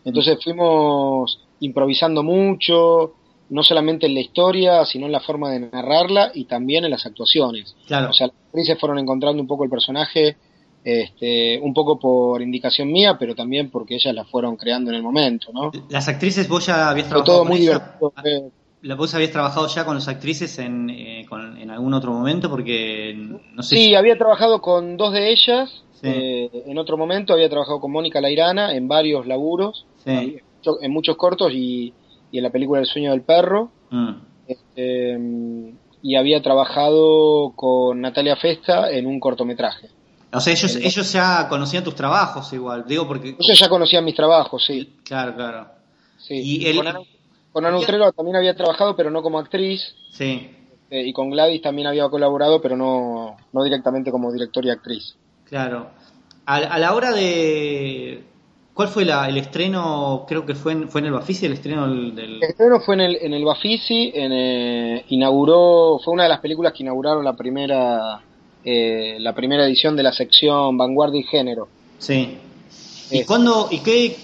Entonces 0.06 0.42
fuimos 0.42 1.38
improvisando 1.60 2.24
mucho, 2.24 3.16
no 3.50 3.64
solamente 3.64 4.06
en 4.06 4.14
la 4.14 4.22
historia, 4.22 4.86
sino 4.86 5.06
en 5.06 5.12
la 5.12 5.20
forma 5.20 5.52
de 5.52 5.60
narrarla 5.60 6.32
y 6.34 6.46
también 6.46 6.86
en 6.86 6.92
las 6.92 7.06
actuaciones. 7.06 7.76
Claro. 7.88 8.10
O 8.10 8.14
sea, 8.14 8.28
las 8.28 8.36
actrices 8.48 8.80
fueron 8.80 9.00
encontrando 9.00 9.42
un 9.42 9.48
poco 9.48 9.64
el 9.64 9.70
personaje, 9.70 10.38
este, 10.84 11.60
un 11.60 11.74
poco 11.74 12.00
por 12.00 12.42
indicación 12.42 12.92
mía, 12.92 13.18
pero 13.18 13.36
también 13.36 13.70
porque 13.70 13.96
ellas 13.96 14.14
la 14.14 14.26
fueron 14.26 14.56
creando 14.56 14.92
en 14.92 14.98
el 14.98 15.04
momento, 15.04 15.52
¿no? 15.54 15.72
Las 15.90 16.08
actrices 16.08 16.48
vos 16.50 16.66
ya 16.66 16.90
habías 16.90 17.08
trabajado 17.08 17.38
todo 17.38 17.46
muy 17.46 17.60
divertido. 17.60 18.14
¿Vos 18.98 19.16
habías 19.16 19.32
trabajado 19.32 19.68
ya 19.68 19.86
con 19.86 19.96
las 19.96 20.10
actrices 20.10 20.60
en, 20.60 20.90
eh, 20.90 21.26
en 21.32 21.72
algún 21.72 21.94
otro 21.94 22.12
momento? 22.12 22.50
Porque 22.50 23.16
no 23.16 23.64
sé. 23.64 23.78
Sí, 23.78 23.96
había 23.96 24.18
trabajado 24.18 24.62
con 24.62 24.98
dos 24.98 25.14
de 25.14 25.32
ellas. 25.32 25.84
Eh, 26.06 26.50
en 26.66 26.78
otro 26.78 26.98
momento 26.98 27.32
había 27.32 27.50
trabajado 27.50 27.80
con 27.80 27.90
Mónica 27.90 28.20
Lairana 28.20 28.76
en 28.76 28.90
varios 28.90 29.26
laburos, 29.26 29.86
en 30.06 30.92
muchos 30.92 31.16
cortos 31.16 31.54
y, 31.54 31.94
en 32.38 32.44
la 32.44 32.50
película 32.50 32.80
El 32.80 32.86
sueño 32.86 33.12
del 33.12 33.22
perro. 33.22 33.72
Mm. 33.90 34.12
Este, 34.48 35.20
y 36.02 36.16
había 36.16 36.42
trabajado 36.42 37.54
con 37.56 38.02
Natalia 38.02 38.36
Festa 38.36 38.92
en 38.92 39.08
un 39.08 39.20
cortometraje. 39.20 39.90
O 40.34 40.40
sea, 40.40 40.52
ellos, 40.52 40.76
ellos 40.76 41.14
ya 41.14 41.48
conocían 41.48 41.84
tus 41.84 41.96
trabajos 41.96 42.52
igual, 42.54 42.86
digo 42.88 43.08
porque... 43.08 43.36
Ellos 43.40 43.60
ya 43.60 43.70
conocían 43.70 44.04
mis 44.04 44.16
trabajos, 44.16 44.66
sí. 44.66 44.96
Claro, 45.04 45.36
claro. 45.36 45.68
Sí. 46.18 46.36
Y 46.42 46.76
con 47.54 47.66
Ana 47.68 47.78
Utrero 47.78 48.12
también 48.12 48.36
había 48.36 48.56
trabajado, 48.56 48.96
pero 48.96 49.12
no 49.12 49.22
como 49.22 49.38
actriz. 49.38 49.96
Sí. 50.12 50.50
Eh, 50.90 51.08
y 51.08 51.14
con 51.14 51.30
Gladys 51.30 51.62
también 51.62 51.88
había 51.88 52.10
colaborado, 52.10 52.62
pero 52.62 52.76
no, 52.76 53.38
no 53.52 53.64
directamente 53.64 54.12
como 54.12 54.32
director 54.34 54.66
y 54.66 54.72
actriz. 54.72 55.16
Claro. 55.46 55.92
A, 56.46 56.80
la 56.80 56.94
hora 56.94 57.12
de... 57.12 58.24
¿Cuál 58.74 58.88
fue 58.88 59.06
la, 59.06 59.30
el 59.30 59.38
estreno? 59.38 60.26
Creo 60.28 60.46
que 60.46 60.56
fue 60.56 60.72
en, 60.72 60.90
fue 60.90 61.02
en 61.02 61.08
el 61.08 61.14
Bafisi, 61.14 61.46
el 61.46 61.54
estreno 61.54 61.88
del... 61.88 62.18
El 62.18 62.44
estreno 62.44 62.80
fue 62.80 62.96
en 62.96 63.02
el, 63.02 63.18
en 63.22 63.34
el 63.34 63.46
Bafisi, 63.46 64.12
en, 64.16 64.32
eh, 64.34 65.06
inauguró, 65.10 66.00
fue 66.04 66.14
una 66.14 66.24
de 66.24 66.30
las 66.30 66.40
películas 66.40 66.74
que 66.74 66.82
inauguraron 66.82 67.24
la 67.24 67.34
primera, 67.34 68.22
eh, 68.66 69.18
la 69.20 69.34
primera 69.36 69.66
edición 69.66 69.96
de 69.96 70.02
la 70.02 70.12
sección 70.12 70.76
Vanguardia 70.76 71.20
y 71.20 71.24
Género. 71.24 71.68
Sí. 72.00 72.38
¿Y, 73.12 73.24
cuándo, 73.26 73.68
y 73.70 73.80
qué, 73.82 74.18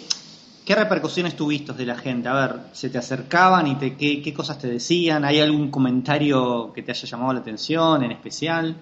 ¿Qué 0.69 0.75
repercusiones 0.75 1.35
tuviste 1.35 1.73
de 1.73 1.83
la 1.83 1.95
gente? 1.95 2.29
A 2.29 2.33
ver, 2.35 2.55
¿se 2.73 2.91
te 2.91 2.99
acercaban 2.99 3.65
y 3.65 3.75
te, 3.77 3.97
qué, 3.97 4.31
cosas 4.35 4.59
te 4.59 4.67
decían? 4.67 5.25
¿Hay 5.25 5.39
algún 5.39 5.71
comentario 5.71 6.71
que 6.73 6.83
te 6.83 6.91
haya 6.91 7.07
llamado 7.07 7.33
la 7.33 7.39
atención 7.39 8.03
en 8.03 8.11
especial? 8.11 8.75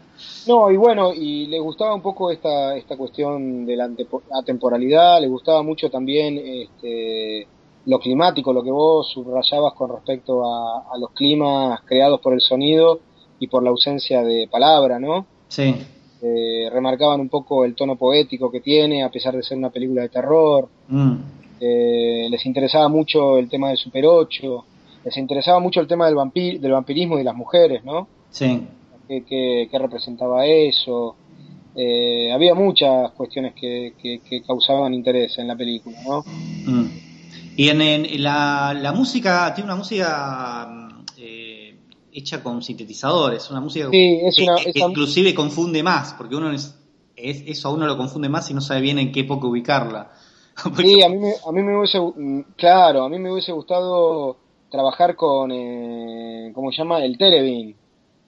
No, 0.50 0.70
y 0.70 0.76
bueno, 0.76 1.14
y 1.14 1.46
le 1.46 1.62
gustaba 1.62 1.96
un 1.96 2.02
poco 2.02 2.30
esta, 2.30 2.76
esta 2.76 2.98
cuestión 2.98 3.66
de 3.66 3.78
la 3.78 3.90
atemporalidad, 4.38 5.22
le 5.22 5.30
gustaba 5.30 5.64
mucho 5.64 5.90
también 5.90 6.38
este, 6.38 7.48
lo 7.86 8.00
climático, 8.00 8.52
lo 8.52 8.64
que 8.66 8.72
vos 8.72 9.10
subrayabas 9.10 9.74
con 9.74 9.90
respecto 9.90 10.44
a, 10.44 10.98
los 11.00 11.12
climas 11.12 11.80
creados 11.86 12.20
por 12.20 12.34
el 12.34 12.42
sonido 12.42 13.00
y 13.40 13.48
por 13.48 13.64
la 13.64 13.70
ausencia 13.70 14.24
de 14.24 14.50
palabra, 14.52 15.00
¿no? 15.00 15.26
Sí. 15.48 15.74
Eh, 16.22 16.70
remarcaban 16.70 17.22
un 17.22 17.30
poco 17.30 17.64
el 17.64 17.76
tono 17.76 17.96
poético 17.96 18.52
que 18.52 18.60
tiene, 18.60 19.06
a 19.06 19.10
pesar 19.10 19.38
de 19.38 19.44
ser 19.44 19.58
una 19.58 19.70
película 19.70 20.02
de 20.02 20.10
terror. 20.10 20.68
Mm. 20.90 21.38
Eh, 21.60 22.28
les 22.30 22.46
interesaba 22.46 22.88
mucho 22.88 23.38
el 23.38 23.50
tema 23.50 23.70
del 23.70 23.78
Super 23.78 24.06
8, 24.06 24.66
les 25.06 25.18
interesaba 25.18 25.60
mucho 25.60 25.80
el 25.80 25.88
tema 25.88 26.06
del, 26.06 26.16
vampir, 26.16 26.60
del 26.60 26.72
vampirismo 26.72 27.16
y 27.16 27.20
de 27.20 27.24
las 27.24 27.36
mujeres, 27.36 27.84
¿no? 27.84 28.08
Sí. 28.30 28.62
¿Qué, 29.08 29.70
representaba 29.72 30.46
eso? 30.46 31.16
Eh, 31.76 32.32
había 32.32 32.54
muchas 32.54 33.12
cuestiones 33.12 33.54
que, 33.54 33.94
causaban 34.46 34.94
interés 34.94 35.38
en 35.38 35.48
la 35.48 35.56
película, 35.56 35.98
¿no? 36.06 36.24
Mm. 36.66 36.90
Y 37.56 37.70
en, 37.70 38.24
la, 38.24 38.94
música, 38.96 39.52
tiene 39.56 39.70
una 39.70 39.78
música 39.78 40.90
eh, 41.18 41.76
hecha 42.12 42.44
con 42.44 42.62
sintetizadores, 42.62 43.50
una 43.50 43.62
música 43.62 43.90
que, 43.90 44.30
inclusive 44.76 45.34
confunde 45.34 45.82
más, 45.82 46.14
porque 46.14 46.36
uno 46.36 46.52
es, 46.52 46.76
eso 47.16 47.70
a 47.70 47.72
uno 47.72 47.88
lo 47.88 47.98
confunde 47.98 48.30
más 48.30 48.50
y 48.52 48.54
no 48.54 48.62
sabe 48.62 48.82
bien 48.82 49.00
en 49.00 49.12
qué 49.12 49.22
época 49.22 49.48
ubicarla. 49.48 50.12
Sí, 50.78 51.04
a 51.04 51.10
mí, 51.10 51.18
me, 51.18 51.34
a 51.46 51.52
mí 51.52 51.62
me 51.62 51.78
hubiese, 51.78 52.00
mm, 52.00 52.54
claro, 52.56 53.04
a 53.04 53.10
mí 53.10 53.20
me 53.20 53.32
hubiese 53.32 53.52
gustado 53.52 54.38
trabajar 54.70 55.16
con, 55.16 55.52
eh, 55.52 56.52
¿cómo 56.54 56.72
se 56.72 56.78
llama? 56.78 57.04
El 57.04 57.18
Televin, 57.18 57.76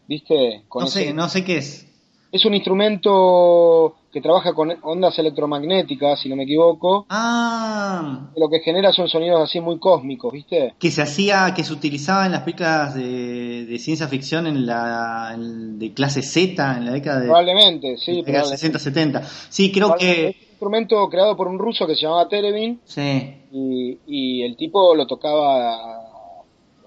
¿viste? 0.07 0.63
no 0.73 0.87
sé, 0.87 1.13
no 1.13 1.27
sé 1.27 1.43
qué 1.43 1.57
es. 1.57 1.85
Es 2.31 2.45
un 2.45 2.53
instrumento 2.53 3.95
que 4.11 4.21
trabaja 4.21 4.53
con 4.53 4.75
ondas 4.81 5.17
electromagnéticas, 5.19 6.19
si 6.19 6.29
no 6.29 6.35
me 6.35 6.43
equivoco. 6.43 7.05
Ah. 7.09 8.31
Lo 8.35 8.49
que 8.49 8.59
genera 8.59 8.91
son 8.91 9.07
sonidos 9.07 9.41
así 9.41 9.59
muy 9.59 9.77
cósmicos, 9.79 10.33
¿viste? 10.33 10.73
Que 10.79 10.91
se 10.91 11.01
hacía, 11.01 11.53
que 11.55 11.63
se 11.63 11.73
utilizaba 11.73 12.25
en 12.25 12.31
las 12.31 12.41
películas 12.41 12.95
de, 12.95 13.77
ciencia 13.79 14.07
ficción 14.07 14.47
en 14.47 14.65
la 14.65 15.35
de 15.37 15.93
clase 15.93 16.21
Z 16.21 16.77
en 16.77 16.85
la 16.85 16.91
década 16.91 17.19
de 17.19 17.25
Probablemente, 17.27 17.97
sí, 17.97 18.21
de 18.21 18.43
60 18.43 18.79
70. 18.79 19.23
Sí, 19.49 19.71
creo 19.71 19.95
que 19.95 20.35
instrumento 20.49 21.07
creado 21.07 21.37
por 21.37 21.47
un 21.47 21.57
ruso 21.57 21.87
que 21.87 21.95
se 21.95 22.01
llamaba 22.01 22.27
Terevin. 22.27 22.81
Sí. 22.83 23.35
Y, 23.51 23.97
y 24.07 24.41
el 24.43 24.57
tipo 24.57 24.93
lo 24.95 25.07
tocaba 25.07 25.99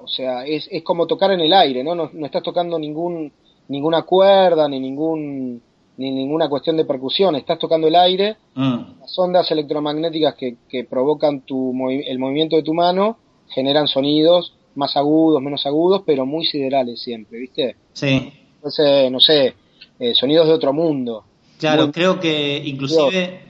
o 0.03 0.09
sea, 0.09 0.45
es, 0.45 0.69
es 0.71 0.83
como 0.83 1.07
tocar 1.07 1.31
en 1.31 1.41
el 1.41 1.53
aire, 1.53 1.85
¿no? 1.85 1.95
¿no? 1.95 2.11
No 2.13 2.27
estás 2.27 2.43
tocando 2.43 2.79
ningún, 2.79 3.33
ninguna 3.69 4.03
cuerda, 4.03 4.69
ni 4.69 4.81
ningún 4.81 5.63
ni 5.97 6.11
ninguna 6.11 6.49
cuestión 6.49 6.77
de 6.77 6.85
percusión, 6.85 7.37
estás 7.37 7.59
tocando 7.59 7.87
el 7.89 7.95
aire, 7.97 8.37
Mm. 8.55 9.01
las 9.01 9.19
ondas 9.19 9.51
electromagnéticas 9.51 10.35
que, 10.35 10.57
que 10.69 10.85
provocan 10.85 11.43
tu 11.43 11.73
el 11.91 12.19
movimiento 12.19 12.57
de 12.57 12.63
tu 12.63 12.75
mano 12.75 13.19
generan 13.49 13.87
sonidos 13.89 14.55
más 14.75 14.97
agudos, 14.97 15.43
menos 15.43 15.67
agudos, 15.67 16.03
pero 16.07 16.25
muy 16.25 16.45
siderales 16.47 17.01
siempre, 17.03 17.39
¿viste? 17.39 17.77
Sí, 17.93 18.33
Entonces, 18.57 19.11
no 19.11 19.21
sé, 19.21 19.55
eh, 19.99 20.15
sonidos 20.15 20.47
de 20.47 20.53
otro 20.55 20.73
mundo. 20.73 21.25
claro, 21.59 21.85
Muy- 21.85 21.93
creo 21.93 22.19
que 22.21 22.63
inclusive 22.65 23.41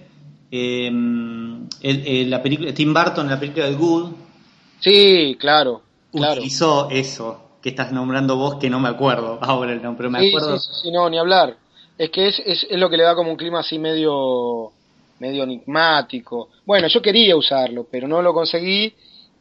eh, 0.51 0.87
el- 0.89 2.07
el- 2.07 2.31
la 2.31 2.43
película 2.43 2.75
Tim 2.75 2.93
Burton, 2.93 3.29
la 3.29 3.39
película 3.41 3.67
de 3.67 3.75
Good, 3.75 4.11
Sí, 4.81 5.37
claro, 5.39 5.83
claro. 6.13 6.33
utilizó 6.41 6.91
eso 6.91 7.41
que 7.63 7.69
estás 7.71 7.93
nombrando 7.93 8.37
vos, 8.37 8.57
que 8.57 8.69
no 8.69 8.81
me 8.81 8.89
acuerdo 8.89 9.39
ahora, 9.41 9.75
no, 9.77 9.97
pero 9.97 10.11
me 10.11 10.21
Sí, 10.21 10.29
acuerdo. 10.29 10.59
sí, 10.59 10.69
sí, 10.75 10.81
sí, 10.83 10.91
no, 10.91 11.09
ni 11.09 11.19
hablar. 11.19 11.57
Es 11.99 12.11
que 12.11 12.29
es, 12.29 12.43
es, 12.45 12.67
es 12.69 12.79
lo 12.79 12.89
que 12.91 12.97
le 12.97 13.03
da 13.05 13.15
como 13.15 13.31
un 13.31 13.37
clima 13.37 13.61
así 13.61 13.79
medio, 13.79 14.73
medio 15.19 15.45
enigmático. 15.45 16.49
Bueno, 16.65 16.89
yo 16.89 17.01
quería 17.03 17.37
usarlo, 17.37 17.87
pero 17.91 18.09
no 18.09 18.23
lo 18.23 18.33
conseguí. 18.33 18.93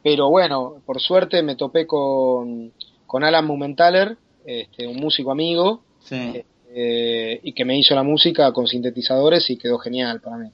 Pero 0.02 0.30
bueno, 0.30 0.76
por 0.84 1.00
suerte 1.00 1.42
me 1.42 1.54
topé 1.54 1.86
con, 1.86 2.72
con 3.06 3.22
Alan 3.22 3.46
Mumenthaler, 3.46 4.16
este, 4.44 4.86
un 4.86 4.96
músico 4.96 5.30
amigo, 5.30 5.82
Sí. 6.02 6.42
eh, 6.74 7.38
y 7.42 7.52
que 7.52 7.64
me 7.64 7.78
hizo 7.78 7.94
la 7.94 8.02
música 8.02 8.50
con 8.52 8.66
sintetizadores 8.66 9.48
y 9.50 9.56
quedó 9.56 9.78
genial 9.78 10.20
para 10.20 10.38
mí. 10.38 10.48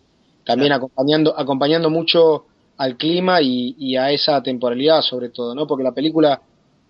También 0.44 0.72
acompañando, 0.72 1.34
acompañando 1.38 1.88
mucho 1.88 2.44
al 2.76 2.96
clima 2.98 3.40
y, 3.40 3.74
y 3.78 3.96
a 3.96 4.10
esa 4.12 4.42
temporalidad 4.42 5.00
sobre 5.00 5.30
todo, 5.30 5.54
¿no? 5.54 5.66
Porque 5.66 5.82
la 5.84 5.92
película 5.92 6.40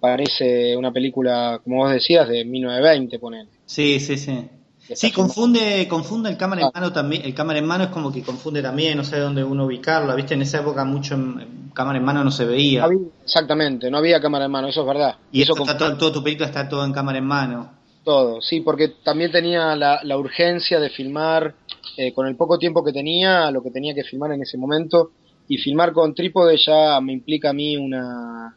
parece 0.00 0.76
una 0.76 0.92
película, 0.92 1.60
como 1.62 1.78
vos 1.78 1.92
decías, 1.92 2.28
de 2.28 2.44
1920, 2.44 3.18
ponele. 3.20 3.48
Sí, 3.66 4.00
sí, 4.00 4.16
sí. 4.16 4.48
Sí, 4.94 5.12
confunde, 5.12 5.86
confunde 5.88 6.30
el 6.30 6.36
cámara 6.36 6.62
en 6.62 6.66
Ah. 6.68 6.70
mano 6.74 6.92
también. 6.92 7.22
El 7.24 7.34
cámara 7.34 7.58
en 7.58 7.66
mano 7.66 7.84
es 7.84 7.90
como 7.90 8.12
que 8.12 8.22
confunde 8.22 8.62
también, 8.62 8.96
no 8.96 9.04
sé 9.04 9.18
dónde 9.18 9.44
uno 9.44 9.66
ubicarla. 9.66 10.14
Viste, 10.14 10.34
en 10.34 10.42
esa 10.42 10.60
época 10.60 10.84
mucho 10.84 11.14
en- 11.14 11.40
en 11.40 11.70
cámara 11.74 11.98
en 11.98 12.04
mano 12.04 12.24
no 12.24 12.30
se 12.30 12.44
veía. 12.44 12.80
No 12.80 12.86
había- 12.86 12.98
exactamente, 13.24 13.90
no 13.90 13.98
había 13.98 14.20
cámara 14.20 14.46
en 14.46 14.50
mano, 14.50 14.68
eso 14.68 14.80
es 14.82 14.86
verdad. 14.86 15.16
y 15.30 15.42
eso 15.42 15.54
está 15.56 15.76
todo, 15.76 15.96
toda 15.96 16.12
tu 16.12 16.22
película 16.24 16.46
está 16.46 16.68
todo 16.68 16.84
en 16.84 16.92
cámara 16.92 17.18
en 17.18 17.24
mano. 17.26 17.78
todo, 18.04 18.40
sí, 18.40 18.62
porque 18.62 18.88
también 19.04 19.30
tenía 19.30 19.76
la, 19.76 20.00
la 20.02 20.16
urgencia 20.16 20.80
de 20.80 20.88
filmar 20.88 21.54
eh, 21.98 22.14
con 22.14 22.26
el 22.26 22.36
poco 22.36 22.58
tiempo 22.58 22.82
que 22.82 22.92
tenía, 22.92 23.50
lo 23.50 23.62
que 23.62 23.70
tenía 23.70 23.94
que 23.94 24.02
filmar 24.04 24.32
en 24.32 24.40
ese 24.40 24.56
momento, 24.56 25.10
y 25.46 25.58
filmar 25.58 25.92
con 25.92 26.14
trípode 26.14 26.56
ya 26.56 26.98
me 27.02 27.12
implica 27.12 27.50
a 27.50 27.52
mí 27.52 27.76
una, 27.76 28.56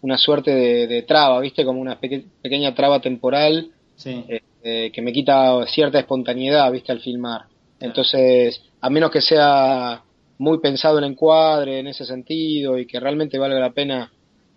una 0.00 0.16
suerte 0.16 0.50
de, 0.54 0.86
de 0.86 1.02
traba, 1.02 1.40
¿viste? 1.40 1.64
Como 1.64 1.80
una 1.80 2.00
peque- 2.00 2.24
pequeña 2.40 2.74
traba 2.74 3.00
temporal 3.00 3.70
Sí. 3.96 4.24
eh, 4.28 4.40
eh, 4.68 4.90
que 4.92 5.00
me 5.02 5.12
quita 5.12 5.64
cierta 5.66 5.98
espontaneidad, 6.00 6.70
¿viste? 6.72 6.90
Al 6.92 7.00
filmar. 7.00 7.42
Entonces, 7.78 8.60
a 8.80 8.90
menos 8.90 9.10
que 9.10 9.20
sea 9.20 10.02
muy 10.38 10.58
pensado 10.58 10.98
el 10.98 11.04
encuadre 11.04 11.78
en 11.78 11.86
ese 11.86 12.04
sentido 12.04 12.76
y 12.78 12.86
que 12.86 12.98
realmente 12.98 13.38
valga 13.38 13.60
la 13.60 13.70
pena 13.72 14.10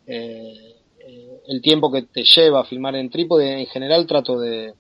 eh, 0.08 0.54
eh, 1.08 1.42
el 1.48 1.62
tiempo 1.62 1.92
que 1.92 2.04
te 2.04 2.24
lleva 2.24 2.62
a 2.62 2.66
filmar 2.66 2.96
en 2.96 3.10
trípode, 3.10 3.60
en 3.60 3.68
general 3.68 4.08
trato 4.08 4.40
de, 4.40 4.74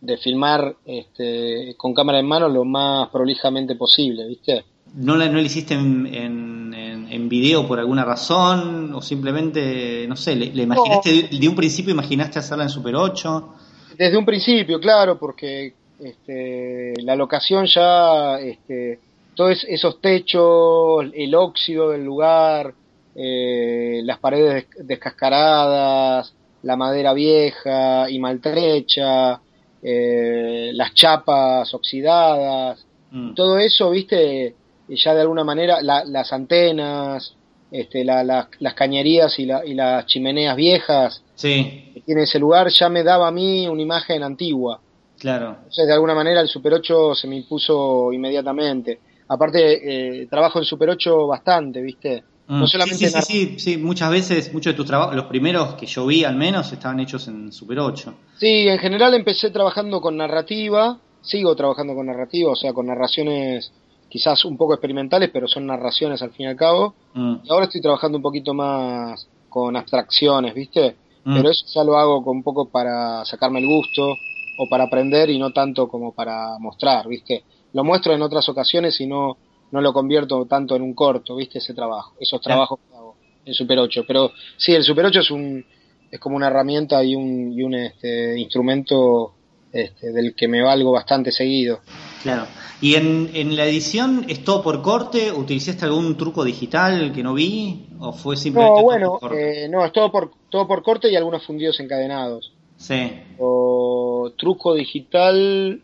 de 0.00 0.16
filmar 0.18 0.76
este, 0.84 1.74
con 1.76 1.94
cámara 1.94 2.18
en 2.20 2.26
mano 2.26 2.48
lo 2.48 2.64
más 2.64 3.08
prolijamente 3.10 3.74
posible, 3.76 4.26
¿viste? 4.28 4.64
¿No 4.94 5.16
la, 5.16 5.26
no 5.28 5.34
la 5.38 5.42
hiciste 5.42 5.74
en, 5.74 6.06
en, 6.06 6.74
en- 6.74 6.98
en 7.12 7.28
video 7.28 7.66
por 7.66 7.78
alguna 7.78 8.04
razón? 8.04 8.92
¿O 8.94 9.00
simplemente, 9.02 10.06
no 10.08 10.16
sé, 10.16 10.36
le, 10.36 10.46
le 10.54 10.62
imaginaste 10.64 11.10
de, 11.30 11.38
de 11.38 11.48
un 11.48 11.54
principio 11.54 11.92
imaginaste 11.92 12.38
hacerla 12.38 12.64
en 12.64 12.70
Super 12.70 12.94
8? 12.96 13.54
Desde 13.98 14.16
un 14.16 14.24
principio, 14.24 14.78
claro, 14.80 15.18
porque 15.18 15.74
este, 16.00 16.94
la 17.02 17.16
locación 17.16 17.66
ya, 17.66 18.38
este, 18.38 19.00
todos 19.34 19.64
esos 19.68 20.00
techos, 20.00 21.06
el 21.14 21.34
óxido 21.34 21.90
del 21.90 22.04
lugar, 22.04 22.72
eh, 23.16 24.00
las 24.04 24.18
paredes 24.18 24.66
des- 24.76 24.86
descascaradas, 24.86 26.32
la 26.62 26.76
madera 26.76 27.12
vieja 27.12 28.08
y 28.08 28.18
maltrecha, 28.20 29.40
eh, 29.82 30.70
las 30.74 30.94
chapas 30.94 31.72
oxidadas, 31.74 32.84
Mm. 33.10 33.34
todo 33.34 33.58
eso, 33.58 33.90
viste, 33.90 34.54
ya 34.88 35.14
de 35.14 35.20
alguna 35.22 35.42
manera, 35.44 35.80
la- 35.82 36.04
las 36.04 36.32
antenas, 36.32 37.34
este, 37.70 38.04
la- 38.04 38.22
la- 38.24 38.48
las 38.60 38.74
cañerías 38.74 39.38
y, 39.38 39.46
la- 39.46 39.64
y 39.64 39.74
las 39.74 40.06
chimeneas 40.06 40.54
viejas, 40.56 41.22
Sí, 41.34 41.87
tiene 42.08 42.22
ese 42.22 42.38
lugar 42.38 42.68
ya 42.70 42.88
me 42.88 43.02
daba 43.02 43.28
a 43.28 43.30
mí 43.30 43.68
una 43.68 43.82
imagen 43.82 44.22
antigua. 44.22 44.80
claro. 45.20 45.56
Entonces, 45.58 45.86
de 45.86 45.92
alguna 45.92 46.14
manera, 46.14 46.40
el 46.40 46.48
Super 46.48 46.72
8 46.72 47.14
se 47.14 47.28
me 47.28 47.36
impuso 47.36 48.10
inmediatamente. 48.14 48.98
Aparte, 49.28 50.22
eh, 50.22 50.26
trabajo 50.26 50.58
en 50.58 50.64
Super 50.64 50.88
8 50.88 51.26
bastante, 51.26 51.82
¿viste? 51.82 52.24
Mm. 52.46 52.60
No 52.60 52.66
solamente 52.66 53.10
sí, 53.10 53.20
sí, 53.20 53.22
sí, 53.22 53.58
sí, 53.58 53.76
muchas 53.76 54.10
veces, 54.10 54.54
muchos 54.54 54.72
de 54.72 54.76
tus 54.78 54.86
trabajos, 54.86 55.14
los 55.16 55.26
primeros 55.26 55.74
que 55.74 55.84
yo 55.84 56.06
vi 56.06 56.24
al 56.24 56.34
menos, 56.34 56.72
estaban 56.72 56.98
hechos 56.98 57.28
en 57.28 57.52
Super 57.52 57.78
8. 57.78 58.14
Sí, 58.38 58.66
en 58.68 58.78
general 58.78 59.12
empecé 59.12 59.50
trabajando 59.50 60.00
con 60.00 60.16
narrativa, 60.16 60.98
sigo 61.20 61.54
trabajando 61.56 61.94
con 61.94 62.06
narrativa, 62.06 62.52
o 62.52 62.56
sea, 62.56 62.72
con 62.72 62.86
narraciones 62.86 63.70
quizás 64.08 64.46
un 64.46 64.56
poco 64.56 64.72
experimentales, 64.72 65.28
pero 65.30 65.46
son 65.46 65.66
narraciones 65.66 66.22
al 66.22 66.30
fin 66.30 66.46
y 66.46 66.48
al 66.48 66.56
cabo. 66.56 66.94
Mm. 67.12 67.34
Y 67.44 67.50
ahora 67.50 67.66
estoy 67.66 67.82
trabajando 67.82 68.16
un 68.16 68.22
poquito 68.22 68.54
más 68.54 69.28
con 69.50 69.76
abstracciones, 69.76 70.54
¿viste? 70.54 70.96
Mm. 71.28 71.34
Pero 71.36 71.50
eso 71.50 71.66
ya 71.74 71.84
lo 71.84 71.98
hago 71.98 72.24
con 72.24 72.38
un 72.38 72.42
poco 72.42 72.70
para 72.70 73.22
sacarme 73.26 73.58
el 73.58 73.66
gusto 73.66 74.14
o 74.56 74.68
para 74.70 74.84
aprender 74.84 75.28
y 75.28 75.38
no 75.38 75.50
tanto 75.50 75.86
como 75.86 76.14
para 76.14 76.58
mostrar, 76.58 77.06
¿viste? 77.06 77.44
Lo 77.74 77.84
muestro 77.84 78.14
en 78.14 78.22
otras 78.22 78.48
ocasiones 78.48 78.98
y 79.02 79.06
no, 79.06 79.36
no 79.70 79.82
lo 79.82 79.92
convierto 79.92 80.46
tanto 80.46 80.74
en 80.74 80.80
un 80.80 80.94
corto, 80.94 81.36
¿viste? 81.36 81.58
Ese 81.58 81.74
trabajo, 81.74 82.14
esos 82.18 82.40
trabajos 82.40 82.78
que 82.80 82.96
hago 82.96 83.16
en 83.44 83.52
Super 83.52 83.78
8. 83.78 84.04
Pero 84.08 84.32
sí, 84.56 84.72
el 84.72 84.84
Super 84.84 85.04
8 85.04 85.20
es 85.20 85.30
un 85.30 85.66
es 86.10 86.18
como 86.18 86.36
una 86.36 86.46
herramienta 86.46 87.04
y 87.04 87.14
un, 87.14 87.52
y 87.52 87.62
un 87.62 87.74
este, 87.74 88.38
instrumento 88.38 89.34
este, 89.72 90.12
del 90.12 90.34
que 90.34 90.48
me 90.48 90.62
valgo 90.62 90.92
bastante 90.92 91.32
seguido. 91.32 91.80
Claro. 92.22 92.46
¿Y 92.80 92.94
en, 92.94 93.30
en 93.34 93.56
la 93.56 93.66
edición 93.66 94.24
es 94.28 94.44
todo 94.44 94.62
por 94.62 94.82
corte? 94.82 95.32
¿Utilizaste 95.32 95.84
algún 95.84 96.16
truco 96.16 96.44
digital 96.44 97.12
que 97.12 97.22
no 97.22 97.34
vi? 97.34 97.88
¿O 97.98 98.12
fue 98.12 98.36
simplemente 98.36 98.70
No, 98.70 98.76
todo 98.76 98.84
bueno, 98.84 99.10
por 99.10 99.20
corte? 99.20 99.64
eh, 99.64 99.68
no, 99.68 99.84
es 99.84 99.92
todo 99.92 100.12
por, 100.12 100.30
todo 100.48 100.66
por 100.66 100.82
corte 100.82 101.10
y 101.10 101.16
algunos 101.16 101.44
fundidos 101.44 101.78
encadenados. 101.80 102.52
Sí. 102.76 103.12
O 103.38 104.32
truco 104.36 104.74
digital 104.74 105.82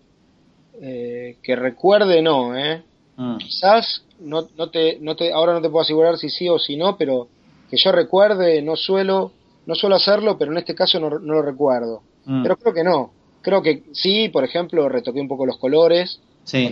eh, 0.81 1.37
que 1.42 1.57
recuerde, 1.57 2.23
no, 2.23 2.57
¿eh? 2.57 2.83
Mm. 3.16 3.37
Quizás, 3.38 4.05
no, 4.20 4.49
no 4.57 4.70
te, 4.70 4.99
no 5.01 5.16
te, 5.16 5.33
ahora 5.33 5.53
no 5.55 5.61
te 5.61 5.68
puedo 5.68 5.83
asegurar 5.83 6.16
si 6.16 6.31
sí 6.31 6.49
o 6.49 6.59
si 6.59 6.77
no, 6.77 6.97
pero 6.97 7.29
que 7.70 7.77
yo 7.77 7.90
recuerde, 7.90 8.62
no 8.62 8.77
suelo, 8.77 9.33
no 9.66 9.75
suelo 9.75 9.97
hacerlo, 9.97 10.37
pero 10.38 10.53
en 10.53 10.59
este 10.59 10.75
caso 10.75 11.01
no, 11.01 11.11
no 11.11 11.35
lo 11.35 11.42
recuerdo. 11.42 12.03
Mm. 12.25 12.42
Pero 12.42 12.57
creo 12.57 12.75
que 12.75 12.85
no. 12.85 13.11
Creo 13.44 13.62
que 13.62 13.85
sí, 13.92 14.30
por 14.30 14.42
ejemplo, 14.42 14.88
retoqué 14.88 15.20
un 15.20 15.28
poco 15.28 15.44
los 15.46 15.59
colores, 15.59 16.18
Sí. 16.44 16.64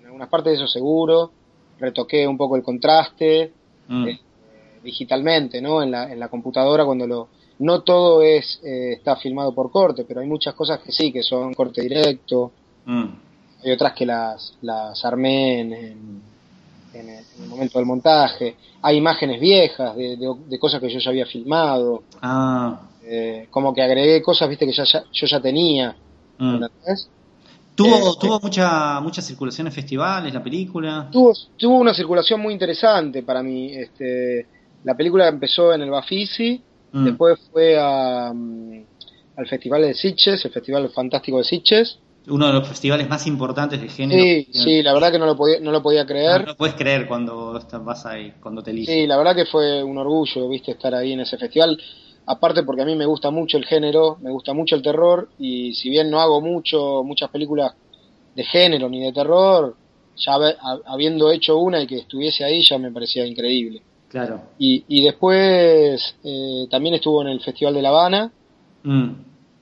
en 0.00 0.06
algunas 0.06 0.28
partes 0.28 0.52
de 0.52 0.56
eso 0.64 0.66
seguro, 0.66 1.30
retoqué 1.78 2.26
un 2.26 2.36
poco 2.38 2.56
el 2.56 2.62
contraste, 2.62 3.52
Mm. 3.88 4.08
eh, 4.08 4.20
digitalmente, 4.82 5.60
¿no? 5.60 5.82
En 5.82 5.90
la, 5.90 6.10
en 6.10 6.18
la 6.18 6.28
computadora 6.28 6.84
cuando 6.84 7.06
lo... 7.06 7.28
No 7.58 7.82
todo 7.82 8.22
es 8.22 8.58
eh, 8.64 8.94
está 8.94 9.14
filmado 9.16 9.54
por 9.54 9.70
corte, 9.70 10.04
pero 10.04 10.20
hay 10.20 10.26
muchas 10.26 10.54
cosas 10.54 10.80
que 10.80 10.90
sí, 10.90 11.12
que 11.12 11.22
son 11.22 11.54
corte 11.54 11.82
directo, 11.82 12.50
Mm. 12.86 13.04
hay 13.64 13.70
otras 13.72 13.92
que 13.92 14.04
las, 14.06 14.56
las 14.62 15.04
armé 15.04 15.60
en, 15.60 15.72
en- 15.72 16.22
en 16.94 17.08
el, 17.08 17.24
en 17.36 17.42
el 17.44 17.48
momento 17.48 17.78
del 17.78 17.86
montaje, 17.86 18.56
hay 18.82 18.96
imágenes 18.96 19.40
viejas 19.40 19.94
de, 19.96 20.16
de- 20.16 20.34
de 20.46 20.58
cosas 20.58 20.80
que 20.80 20.88
yo 20.88 20.98
ya 20.98 21.10
había 21.10 21.26
filmado, 21.26 22.02
Ah. 22.22 22.88
eh, 23.04 23.46
como 23.50 23.72
que 23.74 23.82
agregué 23.82 24.20
cosas, 24.22 24.48
viste, 24.48 24.64
que 24.66 24.72
ya, 24.72 24.84
ya- 24.84 25.04
yo 25.12 25.26
ya 25.26 25.40
tenía, 25.40 25.94
Mm. 26.38 26.64
¿Tuvo, 27.74 27.96
Eh, 28.12 28.16
tuvo 28.20 28.40
mucha, 28.40 29.00
mucha 29.00 29.20
circulación 29.20 29.66
en 29.66 29.72
festivales 29.72 30.32
la 30.32 30.42
película? 30.42 31.08
tuvo, 31.10 31.32
tuvo 31.56 31.78
una 31.78 31.92
circulación 31.92 32.40
muy 32.40 32.52
interesante 32.52 33.22
para 33.22 33.42
mí. 33.42 33.72
Este, 33.74 34.46
la 34.84 34.96
película 34.96 35.26
empezó 35.28 35.72
en 35.74 35.82
el 35.82 35.90
Bafisi, 35.90 36.62
Mm. 36.92 37.04
después 37.06 37.40
fue 37.52 37.76
a, 37.76 38.32
mm, 38.32 38.84
al 39.36 39.46
Festival 39.48 39.82
de 39.82 39.94
Sitges, 39.94 40.44
el 40.44 40.52
Festival 40.52 40.88
Fantástico 40.90 41.38
de 41.38 41.44
Sitges. 41.44 41.98
Uno 42.28 42.46
de 42.46 42.52
los 42.52 42.68
festivales 42.68 43.08
más 43.08 43.26
importantes 43.26 43.80
de 43.82 43.88
género. 43.88 44.22
Sí, 44.22 44.46
sí, 44.52 44.82
la 44.82 44.94
verdad 44.94 45.10
que 45.10 45.18
no 45.18 45.26
lo 45.26 45.36
podía, 45.36 45.58
no 45.60 45.72
lo 45.72 45.82
podía 45.82 46.02
No, 46.04 46.06
creer. 46.08 46.46
no 46.46 46.54
puedes 46.54 46.76
creer 46.76 47.06
cuando 47.08 47.60
vas 47.82 48.06
ahí, 48.06 48.32
cuando 48.40 48.62
te 48.62 48.70
eligen. 48.70 48.94
Sí, 48.94 49.06
la 49.08 49.16
verdad 49.18 49.34
que 49.34 49.44
fue 49.46 49.82
un 49.82 49.98
orgullo, 49.98 50.48
viste, 50.48 50.70
estar 50.70 50.94
ahí 50.94 51.12
en 51.12 51.20
ese 51.20 51.36
festival. 51.36 51.76
Aparte 52.26 52.62
porque 52.62 52.82
a 52.82 52.86
mí 52.86 52.94
me 52.96 53.06
gusta 53.06 53.30
mucho 53.30 53.58
el 53.58 53.66
género, 53.66 54.16
me 54.22 54.30
gusta 54.30 54.54
mucho 54.54 54.76
el 54.76 54.82
terror 54.82 55.28
y 55.38 55.74
si 55.74 55.90
bien 55.90 56.10
no 56.10 56.20
hago 56.20 56.40
mucho, 56.40 57.02
muchas 57.04 57.28
películas 57.30 57.74
de 58.34 58.44
género 58.44 58.88
ni 58.88 59.00
de 59.00 59.12
terror, 59.12 59.76
ya 60.16 60.34
habiendo 60.86 61.30
hecho 61.30 61.58
una 61.58 61.80
y 61.82 61.86
que 61.86 61.98
estuviese 61.98 62.44
ahí 62.44 62.62
ya 62.62 62.78
me 62.78 62.90
parecía 62.90 63.26
increíble. 63.26 63.82
Claro. 64.08 64.40
Y, 64.58 64.84
y 64.88 65.02
después 65.04 66.16
eh, 66.24 66.66
también 66.70 66.94
estuvo 66.94 67.20
en 67.22 67.28
el 67.28 67.40
Festival 67.40 67.74
de 67.74 67.82
La 67.82 67.88
Habana 67.90 68.32
Mm. 68.84 69.10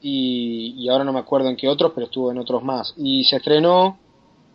y, 0.02 0.74
y 0.78 0.88
ahora 0.88 1.04
no 1.04 1.12
me 1.12 1.20
acuerdo 1.20 1.48
en 1.48 1.56
qué 1.56 1.68
otros, 1.68 1.92
pero 1.94 2.06
estuvo 2.06 2.30
en 2.32 2.38
otros 2.38 2.62
más. 2.64 2.92
Y 2.96 3.22
se 3.24 3.36
estrenó 3.36 3.98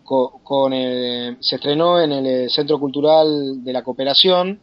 co- 0.04 0.40
con, 0.44 0.74
el- 0.74 1.38
se 1.40 1.56
estrenó 1.56 2.00
en 2.02 2.12
el 2.12 2.26
eh, 2.26 2.50
Centro 2.50 2.80
Cultural 2.80 3.64
de 3.64 3.74
la 3.74 3.82
Cooperación 3.84 4.60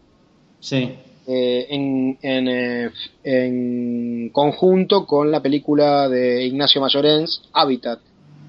Sí. 0.60 0.94
Eh, 1.26 1.66
en, 1.70 2.18
en, 2.22 2.48
eh, 2.48 2.90
en 3.22 4.28
conjunto 4.30 5.06
con 5.06 5.30
la 5.30 5.40
película 5.40 6.08
de 6.08 6.44
Ignacio 6.44 6.80
Mayorens, 6.80 7.42
Habitat. 7.52 7.98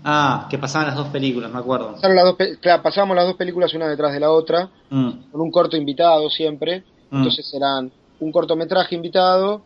Ah, 0.04 0.48
que 0.52 0.58
pasaban 0.60 0.88
las 0.88 0.96
dos 0.98 1.08
películas, 1.08 1.52
me 1.52 1.60
acuerdo. 1.60 1.94
Pasaron 1.94 2.16
las 2.16 2.26
dos 2.26 2.36
claro, 2.62 2.84
pasábamos 2.84 3.16
las 3.16 3.26
dos 3.26 3.36
películas 3.36 3.74
una 3.74 3.88
detrás 3.88 4.14
de 4.14 4.20
la 4.20 4.32
otra, 4.32 4.70
Mm. 4.90 5.10
con 5.32 5.42
un 5.42 5.52
corto 5.52 5.76
invitado 5.78 6.30
siempre. 6.30 6.84
Mm. 7.10 7.18
Entonces 7.18 7.52
eran 7.54 7.92
un 8.20 8.32
cortometraje 8.32 8.96
invitado 8.96 9.62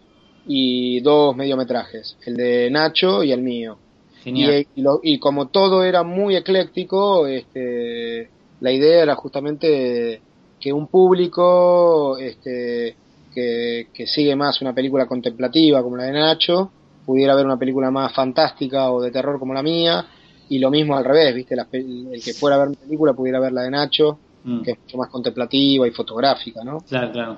y 0.48 1.02
dos 1.02 1.36
mediometrajes, 1.36 2.16
el 2.26 2.38
de 2.38 2.70
Nacho 2.72 3.24
y 3.24 3.32
el 3.32 3.42
mío. 3.42 3.78
Genial. 4.24 4.66
Y, 4.76 4.80
y 4.80 4.82
lo- 4.84 5.00
y 5.04 5.20
como 5.20 5.48
todo 5.50 5.84
era 5.84 6.04
muy 6.04 6.36
ecléctico, 6.36 7.28
este, 7.28 8.30
la 8.62 8.72
idea 8.72 9.04
era 9.04 9.16
justamente 9.16 10.22
que 10.60 10.74
un 10.74 10.88
público 10.88 12.18
este, 12.18 12.98
que, 13.34 13.90
que 13.94 14.08
sigue 14.08 14.36
más 14.36 14.62
una 14.62 14.74
película 14.74 15.06
contemplativa 15.08 15.82
como 15.84 15.98
la 15.98 16.04
de 16.06 16.12
Nacho 16.14 16.72
pudiera 17.06 17.36
ver 17.36 17.46
una 17.46 17.58
película 17.58 17.90
más 17.92 18.14
fantástica 18.14 18.92
o 18.92 19.02
de 19.02 19.12
terror 19.12 19.40
como 19.40 19.54
la 19.54 19.64
mía 19.64 20.06
y 20.50 20.60
lo 20.60 20.70
mismo 20.72 20.96
al 20.98 21.06
revés, 21.06 21.34
viste, 21.36 21.56
pe- 21.70 21.80
el 22.12 22.22
que 22.24 22.34
fuera 22.34 22.56
a 22.56 22.60
ver 22.60 22.70
mi 22.70 22.76
película 22.76 23.14
pudiera 23.14 23.40
ver 23.40 23.52
la 23.54 23.62
de 23.64 23.72
Nacho 23.72 24.20
Mm. 24.42 24.62
que 24.62 24.72
es 24.72 24.78
mucho 24.80 24.98
más 24.98 25.10
contemplativa 25.10 25.86
y 25.86 25.92
fotográfica, 25.92 26.64
¿no? 26.64 26.78
Claro, 26.88 27.12
claro. 27.12 27.38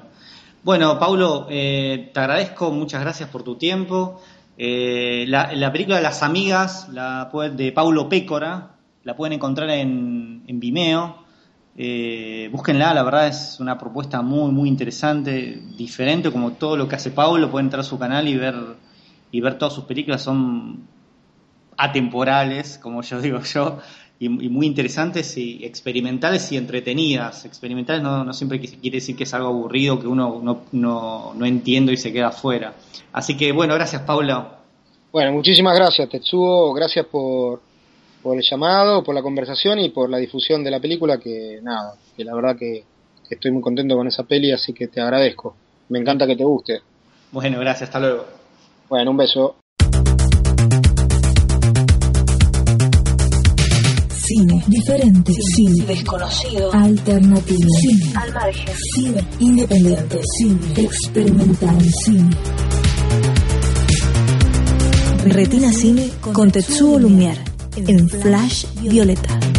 Bueno, 0.62 1.00
Paulo, 1.00 1.48
eh, 1.50 2.12
te 2.14 2.20
agradezco, 2.20 2.70
muchas 2.70 3.02
gracias 3.02 3.28
por 3.30 3.42
tu 3.42 3.56
tiempo. 3.58 4.22
Eh, 4.56 5.26
la, 5.28 5.52
la 5.54 5.72
película 5.72 6.00
Las 6.00 6.22
Amigas, 6.22 6.90
la 6.90 7.32
de 7.56 7.72
Paulo 7.72 8.08
Pécora, 8.08 8.76
la 9.04 9.16
pueden 9.16 9.34
encontrar 9.34 9.72
en, 9.72 10.44
en 10.46 10.60
Vimeo. 10.60 11.21
Eh, 11.78 12.50
búsquenla, 12.52 12.94
la 12.94 13.04
verdad 13.04 13.28
es 13.28 13.60
una 13.60 13.78
propuesta 13.78 14.22
muy, 14.22 14.52
muy 14.52 14.70
interesante, 14.70 15.62
diferente, 15.78 16.32
como 16.32 16.52
todo 16.54 16.76
lo 16.78 16.88
que 16.88 16.96
hace 16.96 17.12
Paulo. 17.12 17.50
Pueden 17.50 17.68
entrar 17.68 17.82
a 17.82 17.84
su 17.84 17.98
canal 17.98 18.28
y 18.28 18.38
ver, 18.38 18.56
y 19.32 19.42
ver 19.42 19.58
todas 19.58 19.74
sus 19.74 19.86
películas, 19.86 20.22
son 20.22 20.88
atemporales, 21.78 22.78
como 22.78 23.02
yo 23.02 23.22
digo 23.22 23.40
yo, 23.42 23.80
y, 24.20 24.30
muy 24.30 24.68
interesantes 24.68 25.36
y 25.38 25.66
experimentales 25.66 26.52
y 26.52 26.58
entretenidas. 26.58 27.46
Experimentales 27.46 28.04
no, 28.04 28.24
no 28.24 28.34
siempre 28.34 28.60
quiere 28.60 28.98
decir 28.98 29.16
que 29.16 29.24
es 29.24 29.34
algo 29.34 29.48
aburrido, 29.48 30.00
que 30.00 30.08
uno 30.08 30.40
no, 30.44 30.62
no, 30.72 31.34
no 31.34 31.46
entiende 31.46 31.94
y 31.94 31.98
se 31.98 32.14
queda 32.14 32.28
afuera. 32.28 32.76
Así 33.14 33.36
que 33.36 33.52
bueno, 33.52 33.74
gracias 33.74 34.04
Paula. 34.04 34.60
Bueno, 35.12 35.34
muchísimas 35.34 35.76
gracias, 35.76 36.08
Tetsuo, 36.08 36.72
gracias 36.74 37.06
por, 37.08 37.62
por 38.22 38.38
el 38.38 38.44
llamado, 38.44 39.04
por 39.04 39.16
la 39.16 39.22
conversación 39.22 39.80
y 39.80 39.90
por 39.90 40.10
la 40.10 40.18
difusión 40.18 40.64
de 40.64 40.72
la 40.72 40.80
película, 40.80 41.18
que 41.18 41.60
nada, 41.62 41.96
que 42.16 42.24
la 42.24 42.36
verdad 42.36 42.56
que, 42.58 42.84
que 43.28 43.36
estoy 43.36 43.52
muy 43.52 43.62
contento 43.62 43.96
con 43.96 44.08
esa 44.08 44.24
peli, 44.24 44.52
así 44.52 44.74
que 44.74 44.88
te 44.88 45.02
agradezco. 45.02 45.56
Me 45.90 46.00
encanta 46.00 46.28
que 46.28 46.36
te 46.36 46.44
guste. 46.44 46.82
Bueno, 47.32 47.60
gracias, 47.60 47.90
hasta 47.90 48.00
luego. 48.00 48.26
Bueno, 48.90 49.12
un 49.12 49.18
beso. 49.18 49.56
Cine 54.10 54.64
diferente, 54.68 55.34
cine 55.34 55.86
desconocido, 55.86 56.72
alternativo, 56.72 57.70
cine 57.82 58.14
al 58.16 58.34
margen, 58.34 58.76
cine 58.96 59.28
independiente, 59.40 60.22
cine 60.38 60.74
experimental, 60.78 61.78
cine. 62.06 62.30
Retina 65.26 65.72
Cine 65.72 66.10
con 66.34 66.50
Tetsuo 66.50 66.98
Lumière 66.98 67.51
en 67.76 68.10
Flash 68.10 68.66
Violeta. 68.82 69.51